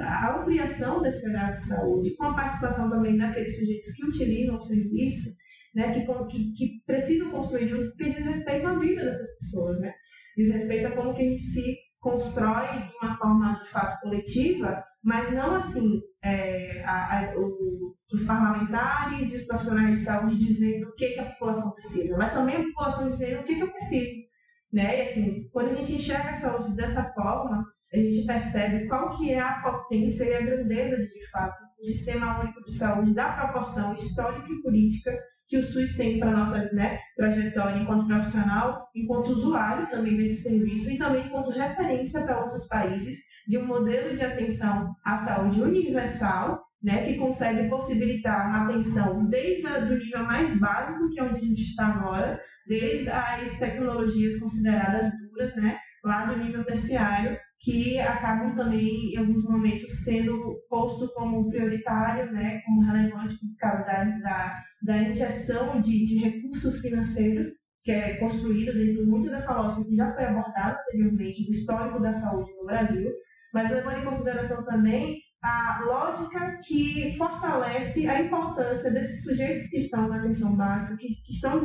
a 0.02 0.36
ampliação 0.40 1.02
desse 1.02 1.28
olhar 1.28 1.52
de 1.52 1.66
saúde, 1.66 2.16
com 2.16 2.26
a 2.26 2.34
participação 2.34 2.90
também 2.90 3.18
daqueles 3.18 3.60
sujeitos 3.60 3.94
que 3.94 4.06
utilizam 4.06 4.56
o 4.56 4.62
serviço, 4.62 5.30
né, 5.76 5.94
que, 5.94 6.06
que, 6.30 6.54
que 6.54 6.84
precisam 6.86 7.32
construir 7.32 7.68
junto, 7.68 7.90
porque 7.90 8.12
diz 8.12 8.26
respeito 8.26 8.68
à 8.68 8.80
vida 8.80 9.04
dessas 9.04 9.38
pessoas, 9.40 9.80
né? 9.80 9.94
diz 10.38 10.50
respeito 10.52 10.88
a 10.88 10.92
como 10.92 11.14
que 11.14 11.22
a 11.22 11.30
gente 11.30 11.42
se 11.42 11.78
constrói 12.00 12.68
de 12.84 12.94
uma 13.02 13.16
forma 13.16 13.60
de 13.62 13.70
fato 13.70 14.02
coletiva, 14.02 14.84
mas 15.04 15.32
não 15.34 15.56
assim 15.56 16.02
é, 16.24 16.84
a, 16.86 17.20
a, 17.20 17.38
o, 17.38 17.96
os 18.12 18.24
parlamentares 18.24 19.32
e 19.32 19.36
os 19.36 19.46
profissionais 19.46 20.00
de 20.00 20.06
saúde 20.06 20.38
dizendo 20.38 20.90
o 20.90 20.94
que, 20.94 21.10
que 21.10 21.20
a 21.20 21.32
população 21.32 21.72
precisa, 21.72 22.18
mas 22.18 22.34
também 22.34 22.56
a 22.56 22.64
população 22.64 23.08
dizendo 23.08 23.42
o 23.42 23.44
que, 23.44 23.56
que 23.56 23.64
eu 23.64 23.72
preciso. 23.72 24.31
Né? 24.72 25.00
E 25.00 25.02
assim, 25.02 25.50
quando 25.52 25.70
a 25.70 25.76
gente 25.76 25.96
enxerga 25.96 26.30
a 26.30 26.34
saúde 26.34 26.76
dessa 26.76 27.04
forma, 27.12 27.66
a 27.94 27.98
gente 27.98 28.26
percebe 28.26 28.88
qual 28.88 29.10
que 29.18 29.32
é 29.32 29.40
a 29.40 29.62
potência 29.62 30.24
e 30.24 30.34
a 30.34 30.42
grandeza 30.42 30.96
de, 30.96 31.08
de 31.08 31.30
fato, 31.30 31.62
o 31.80 31.86
sistema 31.86 32.40
único 32.40 32.64
de 32.64 32.74
saúde 32.74 33.14
da 33.14 33.34
proporção 33.34 33.94
histórica 33.94 34.48
e 34.50 34.62
política 34.62 35.12
que 35.48 35.58
o 35.58 35.64
SUS 35.64 35.98
tem 35.98 36.18
para 36.18 36.30
a 36.30 36.38
nossa 36.38 36.72
né, 36.72 36.98
trajetória 37.18 37.82
enquanto 37.82 38.08
profissional, 38.08 38.88
enquanto 38.96 39.32
usuário 39.32 39.90
também 39.90 40.16
desse 40.16 40.44
serviço 40.44 40.90
e 40.90 40.98
também 40.98 41.26
enquanto 41.26 41.52
referência 41.52 42.22
para 42.22 42.42
outros 42.42 42.66
países 42.68 43.18
de 43.46 43.58
um 43.58 43.66
modelo 43.66 44.16
de 44.16 44.24
atenção 44.24 44.96
à 45.04 45.18
saúde 45.18 45.62
universal, 45.62 46.64
né, 46.82 47.04
que 47.04 47.18
consegue 47.18 47.68
possibilitar 47.68 48.48
uma 48.48 48.64
atenção 48.64 49.26
desde 49.28 49.68
o 49.68 49.98
nível 49.98 50.24
mais 50.24 50.58
básico, 50.58 51.10
que 51.10 51.20
é 51.20 51.24
onde 51.24 51.40
a 51.40 51.44
gente 51.44 51.64
está 51.64 51.88
agora, 51.88 52.42
desde 52.68 53.10
as 53.10 53.58
tecnologias 53.58 54.40
consideradas 54.40 55.06
duras, 55.20 55.56
né, 55.56 55.78
lá 56.04 56.26
do 56.26 56.38
nível 56.38 56.64
terciário, 56.64 57.38
que 57.60 58.00
acabam 58.00 58.56
também, 58.56 59.14
em 59.14 59.18
alguns 59.18 59.44
momentos, 59.44 60.04
sendo 60.04 60.58
posto 60.68 61.12
como 61.14 61.48
prioritário, 61.50 62.32
né, 62.32 62.60
como 62.66 62.82
relevante 62.82 63.36
por 63.36 63.56
causa 63.60 63.84
da, 63.86 64.04
da, 64.04 64.64
da 64.82 64.98
injeção 64.98 65.80
de, 65.80 66.06
de 66.06 66.18
recursos 66.20 66.82
financeiros 66.82 67.46
que 67.84 67.92
é 67.92 68.18
construída 68.18 68.74
dentro 68.74 69.06
muito 69.08 69.30
dessa 69.30 69.56
lógica 69.56 69.84
que 69.84 69.96
já 69.96 70.14
foi 70.14 70.26
abordada 70.26 70.80
anteriormente 70.88 71.46
do 71.46 71.52
histórico 71.52 72.00
da 72.00 72.14
saúde 72.14 72.52
no 72.56 72.66
Brasil, 72.66 73.12
mas 73.54 73.72
levando 73.72 73.98
em 73.98 74.06
consideração 74.06 74.64
também 74.64 75.20
a 75.44 75.84
lógica 75.86 76.60
que 76.64 77.16
fortalece 77.18 78.08
a 78.08 78.22
importância 78.22 78.92
desses 78.92 79.24
sujeitos 79.24 79.68
que 79.68 79.78
estão 79.78 80.08
na 80.08 80.18
atenção 80.18 80.56
básica, 80.56 80.96
que, 80.98 81.08
que 81.08 81.34
estão 81.34 81.60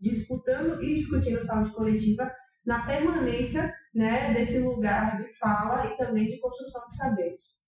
disputando 0.00 0.82
e 0.82 0.94
discutindo 0.94 1.40
saúde 1.40 1.72
coletiva 1.72 2.30
na 2.64 2.86
permanência 2.86 3.74
né, 3.94 4.32
desse 4.32 4.58
lugar 4.58 5.16
de 5.16 5.36
fala 5.38 5.86
e 5.86 5.96
também 5.96 6.26
de 6.26 6.38
construção 6.40 6.86
de 6.86 6.96
saberes. 6.96 7.60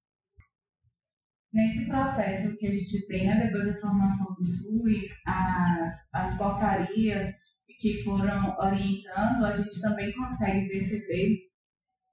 Nesse 1.52 1.86
processo 1.86 2.56
que 2.56 2.66
a 2.66 2.70
gente 2.70 3.06
tem, 3.06 3.26
né, 3.26 3.44
depois 3.44 3.66
da 3.66 3.80
formação 3.80 4.34
do 4.34 4.44
SUS, 4.44 5.10
as, 5.26 5.92
as 6.12 6.38
portarias 6.38 7.26
que 7.78 8.02
foram 8.04 8.56
orientando, 8.58 9.44
a 9.44 9.52
gente 9.52 9.80
também 9.80 10.12
consegue 10.14 10.68
perceber 10.68 11.36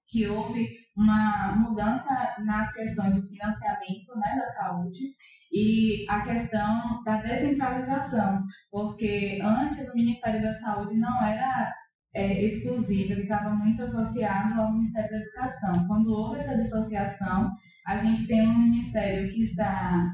que 0.08 0.28
houve 0.28 0.68
uma 0.98 1.56
mudança 1.56 2.36
nas 2.44 2.74
questões 2.74 3.16
de 3.16 3.30
financiamento 3.30 4.16
né, 4.18 4.36
da 4.40 4.48
saúde 4.48 5.16
e 5.52 6.06
a 6.10 6.22
questão 6.22 7.04
da 7.04 7.18
descentralização, 7.22 8.44
porque 8.72 9.40
antes 9.42 9.90
o 9.90 9.96
Ministério 9.96 10.42
da 10.42 10.54
Saúde 10.56 10.98
não 10.98 11.26
era 11.26 11.74
é, 12.14 12.44
exclusivo, 12.44 13.14
ele 13.14 13.24
estava 13.24 13.50
muito 13.52 13.84
associado 13.84 14.60
ao 14.60 14.74
Ministério 14.74 15.10
da 15.10 15.18
Educação. 15.18 15.88
Quando 15.88 16.12
houve 16.12 16.40
essa 16.40 16.58
dissociação, 16.58 17.52
a 17.86 17.98
gente 17.98 18.28
tem 18.28 18.48
um 18.48 18.60
ministério 18.60 19.30
que 19.30 19.44
está 19.44 20.08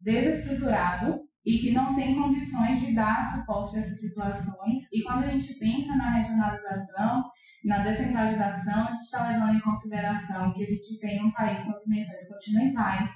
desestruturado 0.00 1.20
e 1.44 1.58
que 1.58 1.72
não 1.72 1.94
tem 1.94 2.20
condições 2.20 2.80
de 2.80 2.94
dar 2.94 3.24
suporte 3.24 3.76
a 3.76 3.80
essas 3.80 4.00
situações. 4.00 4.92
E 4.92 5.02
quando 5.02 5.24
a 5.24 5.28
gente 5.28 5.54
pensa 5.54 5.96
na 5.96 6.16
regionalização, 6.16 7.24
na 7.64 7.78
descentralização, 7.84 8.86
a 8.86 8.90
gente 8.90 9.02
está 9.02 9.28
levando 9.28 9.56
em 9.56 9.60
consideração 9.60 10.52
que 10.52 10.62
a 10.62 10.66
gente 10.66 10.98
tem 11.00 11.24
um 11.24 11.32
país 11.32 11.62
com 11.64 11.72
dimensões 11.84 12.28
continentais, 12.28 13.10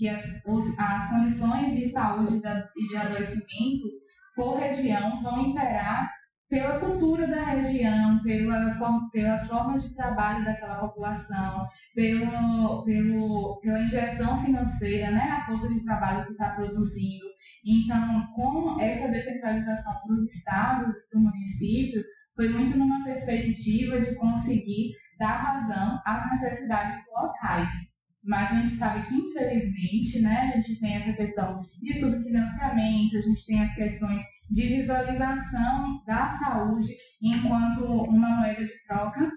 que 0.00 0.08
as, 0.08 0.24
os, 0.46 0.78
as 0.78 1.10
condições 1.10 1.76
de 1.76 1.84
saúde 1.90 2.40
e 2.76 2.88
de 2.88 2.96
adoecimento 2.96 3.86
por 4.34 4.58
região 4.58 5.22
vão 5.22 5.48
imperar 5.48 6.10
pela 6.48 6.80
cultura 6.80 7.28
da 7.28 7.44
região, 7.44 8.20
pela, 8.22 8.74
pelas 9.12 9.46
formas 9.46 9.84
de 9.84 9.94
trabalho 9.94 10.42
daquela 10.42 10.76
população, 10.76 11.68
pelo, 11.94 12.82
pelo, 12.82 13.60
pela 13.62 13.82
injeção 13.82 14.42
financeira, 14.42 15.10
né, 15.10 15.20
a 15.20 15.44
força 15.44 15.68
de 15.68 15.84
trabalho 15.84 16.24
que 16.24 16.32
está 16.32 16.48
produzindo. 16.54 17.26
Então, 17.64 18.26
com 18.34 18.80
essa 18.80 19.06
descentralização 19.08 19.92
para 20.02 20.14
os 20.14 20.34
estados 20.34 20.96
e 20.96 21.10
para 21.10 21.20
o 21.20 21.22
município, 21.22 22.02
foi 22.34 22.48
muito 22.48 22.76
numa 22.76 23.04
perspectiva 23.04 24.00
de 24.00 24.14
conseguir 24.14 24.92
dar 25.18 25.36
razão 25.36 26.00
às 26.06 26.30
necessidades 26.30 27.02
locais. 27.14 27.89
Mas 28.22 28.52
a 28.52 28.60
gente 28.60 28.72
sabe 28.72 29.06
que, 29.06 29.14
infelizmente, 29.14 30.20
né, 30.20 30.52
a 30.52 30.56
gente 30.56 30.78
tem 30.78 30.96
essa 30.96 31.12
questão 31.14 31.60
de 31.80 31.94
subfinanciamento, 31.94 33.16
a 33.16 33.20
gente 33.20 33.46
tem 33.46 33.62
as 33.62 33.74
questões 33.74 34.22
de 34.50 34.68
visualização 34.68 36.02
da 36.06 36.28
saúde 36.30 36.92
enquanto 37.22 37.84
uma 37.84 38.40
moeda 38.40 38.64
de 38.64 38.82
troca. 38.86 39.30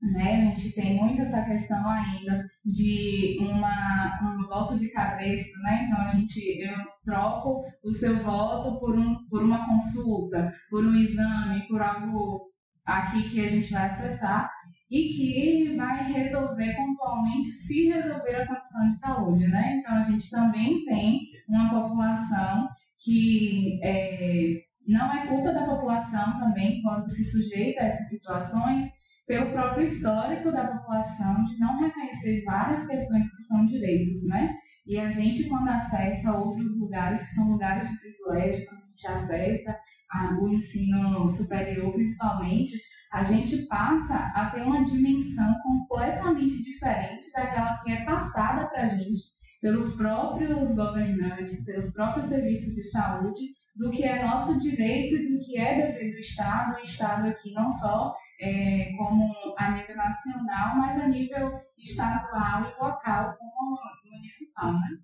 Né? 0.00 0.52
A 0.52 0.54
gente 0.54 0.72
tem 0.74 0.96
muito 0.96 1.22
essa 1.22 1.42
questão 1.42 1.88
ainda 1.88 2.44
de 2.64 3.36
uma, 3.40 4.18
um 4.22 4.46
voto 4.46 4.78
de 4.78 4.90
cabeça, 4.92 5.58
né? 5.62 5.86
Então 5.86 6.00
a 6.00 6.06
gente 6.06 6.38
eu 6.60 6.76
troco 7.04 7.64
o 7.82 7.92
seu 7.92 8.22
voto 8.22 8.78
por, 8.78 8.96
um, 8.96 9.16
por 9.28 9.42
uma 9.42 9.66
consulta, 9.66 10.54
por 10.70 10.84
um 10.84 10.94
exame, 10.94 11.66
por 11.66 11.82
algo 11.82 12.48
aqui 12.86 13.28
que 13.28 13.44
a 13.44 13.48
gente 13.48 13.72
vai 13.72 13.90
acessar 13.90 14.48
e 14.90 15.08
que 15.10 15.76
vai 15.76 16.12
resolver 16.12 16.74
pontualmente 16.74 17.48
se 17.50 17.88
resolver 17.88 18.36
a 18.36 18.46
condição 18.46 18.88
de 18.90 18.98
saúde, 18.98 19.46
né? 19.48 19.78
Então 19.78 19.94
a 19.96 20.04
gente 20.04 20.30
também 20.30 20.84
tem 20.84 21.20
uma 21.48 21.70
população 21.70 22.68
que 23.00 23.78
é, 23.82 24.62
não 24.86 25.12
é 25.12 25.26
culpa 25.26 25.52
da 25.52 25.66
população 25.66 26.38
também 26.38 26.80
quando 26.82 27.08
se 27.08 27.30
sujeita 27.30 27.82
a 27.82 27.86
essas 27.86 28.08
situações, 28.08 28.86
pelo 29.26 29.52
próprio 29.52 29.84
histórico 29.84 30.50
da 30.50 30.66
população 30.66 31.44
de 31.44 31.58
não 31.60 31.78
reconhecer 31.78 32.42
várias 32.44 32.86
questões 32.86 33.28
que 33.30 33.42
são 33.42 33.66
direitos, 33.66 34.26
né? 34.26 34.56
E 34.86 34.98
a 34.98 35.10
gente, 35.10 35.46
quando 35.50 35.68
acessa 35.68 36.34
outros 36.34 36.80
lugares, 36.80 37.20
que 37.20 37.34
são 37.34 37.50
lugares 37.50 37.90
de 37.90 37.98
privilégio, 37.98 38.66
quando 38.66 38.80
a 38.80 38.86
gente 38.86 39.06
acessa 39.06 39.78
a, 40.10 40.38
o 40.40 40.48
ensino 40.48 41.28
superior, 41.28 41.92
principalmente, 41.92 42.72
a 43.12 43.22
gente 43.22 43.66
passa 43.66 44.32
a 44.34 44.50
ter 44.50 44.62
uma 44.62 44.84
dimensão 44.84 45.54
completamente 45.62 46.62
diferente 46.62 47.30
daquela 47.32 47.78
que 47.78 47.90
é 47.90 48.04
passada 48.04 48.66
para 48.66 48.84
a 48.84 48.88
gente 48.88 49.38
pelos 49.60 49.96
próprios 49.96 50.74
governantes, 50.74 51.64
pelos 51.64 51.92
próprios 51.92 52.26
serviços 52.26 52.74
de 52.74 52.84
saúde, 52.90 53.42
do 53.74 53.90
que 53.90 54.04
é 54.04 54.24
nosso 54.24 54.58
direito 54.60 55.14
e 55.14 55.32
do 55.32 55.38
que 55.44 55.58
é 55.58 55.86
dever 55.86 56.12
do 56.12 56.18
Estado, 56.18 56.76
o 56.76 56.82
Estado 56.82 57.28
aqui 57.28 57.52
não 57.52 57.70
só 57.70 58.14
é, 58.40 58.92
como 58.96 59.32
a 59.56 59.70
nível 59.72 59.96
nacional, 59.96 60.76
mas 60.76 61.00
a 61.00 61.08
nível 61.08 61.60
estadual 61.76 62.62
e 62.62 62.82
local, 62.82 63.36
como 63.38 63.78
municipal, 64.04 64.72
né? 64.72 64.98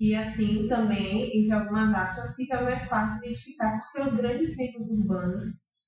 E 0.00 0.14
assim 0.14 0.68
também, 0.68 1.38
entre 1.38 1.52
algumas 1.52 1.92
aspas, 1.92 2.34
fica 2.36 2.62
mais 2.62 2.86
fácil 2.86 3.18
identificar 3.18 3.78
porque 3.80 4.08
os 4.08 4.16
grandes 4.16 4.54
centros 4.54 4.88
urbanos 4.90 5.44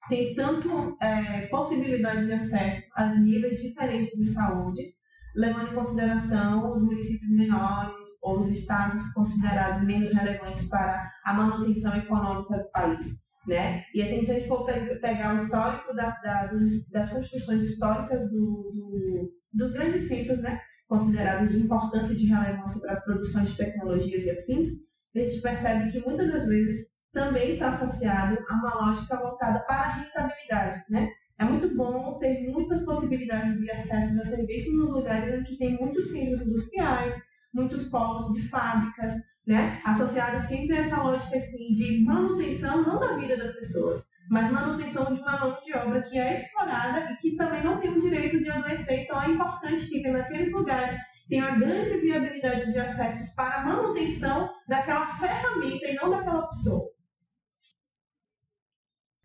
têm 0.08 0.34
tanto 0.34 0.96
é, 1.00 1.46
possibilidade 1.46 2.26
de 2.26 2.32
acesso 2.32 2.88
a 2.96 3.06
níveis 3.14 3.60
diferentes 3.60 4.10
de 4.16 4.26
saúde, 4.26 4.94
levando 5.34 5.70
em 5.70 5.74
consideração 5.74 6.72
os 6.72 6.82
municípios 6.82 7.30
menores 7.30 8.06
ou 8.22 8.38
os 8.38 8.48
estados 8.48 9.12
considerados 9.12 9.82
menos 9.82 10.12
relevantes 10.12 10.68
para 10.68 11.10
a 11.24 11.34
manutenção 11.34 11.96
econômica 11.96 12.58
do 12.58 12.70
país. 12.70 13.28
Né? 13.46 13.84
E 13.94 14.02
assim, 14.02 14.22
se 14.22 14.30
a 14.30 14.34
gente 14.34 14.48
for 14.48 14.64
pegar 14.64 15.32
o 15.32 15.36
histórico 15.36 15.94
da, 15.94 16.10
da, 16.22 16.46
dos, 16.46 16.90
das 16.90 17.10
construções 17.10 17.62
históricas 17.62 18.22
do, 18.30 18.30
do, 18.30 19.32
dos 19.52 19.72
grandes 19.72 20.08
centros, 20.08 20.40
né? 20.40 20.60
considerados 20.90 21.52
de 21.52 21.60
importância 21.60 22.12
e 22.12 22.16
de 22.16 22.26
relevância 22.26 22.80
para 22.80 22.94
a 22.94 23.00
produção 23.00 23.44
de 23.44 23.56
tecnologias 23.56 24.24
e 24.24 24.30
afins, 24.30 24.68
a 25.14 25.18
gente 25.20 25.40
percebe 25.40 25.90
que 25.90 26.00
muitas 26.00 26.30
das 26.30 26.46
vezes 26.46 26.89
também 27.12 27.54
está 27.54 27.68
associado 27.68 28.38
a 28.48 28.54
uma 28.54 28.86
lógica 28.86 29.16
voltada 29.16 29.60
para 29.60 29.82
a 29.82 29.92
rentabilidade, 29.94 30.84
né? 30.88 31.08
É 31.38 31.44
muito 31.44 31.74
bom 31.74 32.18
ter 32.18 32.50
muitas 32.52 32.84
possibilidades 32.84 33.58
de 33.58 33.70
acesso 33.70 34.20
a 34.20 34.24
serviços 34.26 34.74
nos 34.74 34.92
lugares 34.92 35.34
em 35.34 35.42
que 35.42 35.56
tem 35.56 35.78
muitos 35.78 36.10
centros 36.10 36.42
industriais, 36.42 37.14
muitos 37.52 37.84
polos 37.88 38.32
de 38.34 38.46
fábricas, 38.48 39.12
né? 39.46 39.80
Associado 39.84 40.40
sempre 40.42 40.76
a 40.76 40.80
essa 40.80 41.02
lógica 41.02 41.36
assim 41.36 41.72
de 41.72 42.04
manutenção 42.04 42.82
não 42.82 43.00
da 43.00 43.16
vida 43.16 43.36
das 43.36 43.52
pessoas, 43.52 44.04
mas 44.30 44.52
manutenção 44.52 45.12
de 45.12 45.20
uma 45.20 45.40
mão 45.40 45.58
de 45.64 45.74
obra 45.74 46.02
que 46.02 46.18
é 46.18 46.34
explorada 46.34 47.10
e 47.10 47.16
que 47.16 47.36
também 47.36 47.64
não 47.64 47.80
tem 47.80 47.90
o 47.90 48.00
direito 48.00 48.38
de 48.38 48.50
adoecer. 48.50 49.00
Então 49.00 49.20
é 49.20 49.30
importante 49.30 49.86
que 49.86 50.08
naqueles 50.08 50.52
lugares 50.52 50.94
tenha 51.28 51.46
a 51.46 51.56
grande 51.56 51.96
viabilidade 51.98 52.70
de 52.70 52.78
acessos 52.78 53.34
para 53.34 53.62
a 53.62 53.64
manutenção 53.64 54.50
daquela 54.68 55.06
ferramenta 55.06 55.86
e 55.86 55.94
não 55.94 56.10
daquela 56.10 56.46
pessoa. 56.48 56.90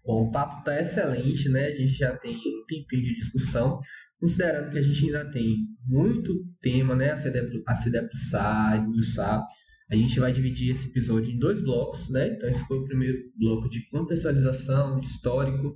Bom, 0.05 0.27
o 0.27 0.31
papo 0.31 0.59
está 0.59 0.79
excelente, 0.79 1.49
né? 1.49 1.65
A 1.65 1.75
gente 1.75 1.93
já 1.93 2.15
tem 2.15 2.37
um 2.37 2.65
tempinho 2.67 3.01
de 3.01 3.15
discussão, 3.15 3.79
considerando 4.19 4.69
que 4.69 4.77
a 4.77 4.81
gente 4.81 5.03
ainda 5.03 5.31
tem 5.31 5.65
muito 5.87 6.45
tema, 6.61 6.95
né? 6.95 7.11
A 7.11 7.75
se 7.75 7.89
debruçar, 7.89 8.79
esmiuçar. 8.79 9.43
A 9.89 9.95
gente 9.95 10.19
vai 10.19 10.31
dividir 10.31 10.71
esse 10.71 10.89
episódio 10.89 11.33
em 11.33 11.39
dois 11.39 11.59
blocos, 11.59 12.09
né? 12.11 12.27
Então, 12.27 12.47
esse 12.47 12.63
foi 12.67 12.77
o 12.77 12.83
primeiro 12.85 13.17
bloco 13.35 13.67
de 13.67 13.87
contextualização, 13.89 14.99
histórico. 14.99 15.75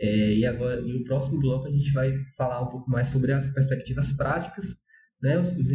É, 0.00 0.34
e 0.34 0.46
agora, 0.46 0.80
e 0.80 0.94
o 0.94 1.04
próximo 1.04 1.38
bloco, 1.38 1.66
a 1.66 1.70
gente 1.70 1.92
vai 1.92 2.14
falar 2.38 2.62
um 2.62 2.70
pouco 2.70 2.90
mais 2.90 3.08
sobre 3.08 3.32
as 3.32 3.52
perspectivas 3.52 4.12
práticas, 4.12 4.76
né? 5.20 5.38
Os, 5.38 5.52
os, 5.52 5.68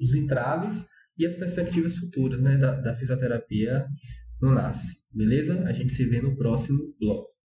os 0.00 0.14
entraves 0.14 0.86
e 1.18 1.26
as 1.26 1.34
perspectivas 1.34 1.96
futuras, 1.96 2.40
né? 2.40 2.56
Da, 2.58 2.80
da 2.80 2.94
fisioterapia 2.94 3.86
no 4.40 4.54
NASCE. 4.54 5.00
Beleza? 5.12 5.60
A 5.64 5.72
gente 5.72 5.92
se 5.92 6.04
vê 6.04 6.22
no 6.22 6.36
próximo 6.36 6.94
bloco. 7.00 7.39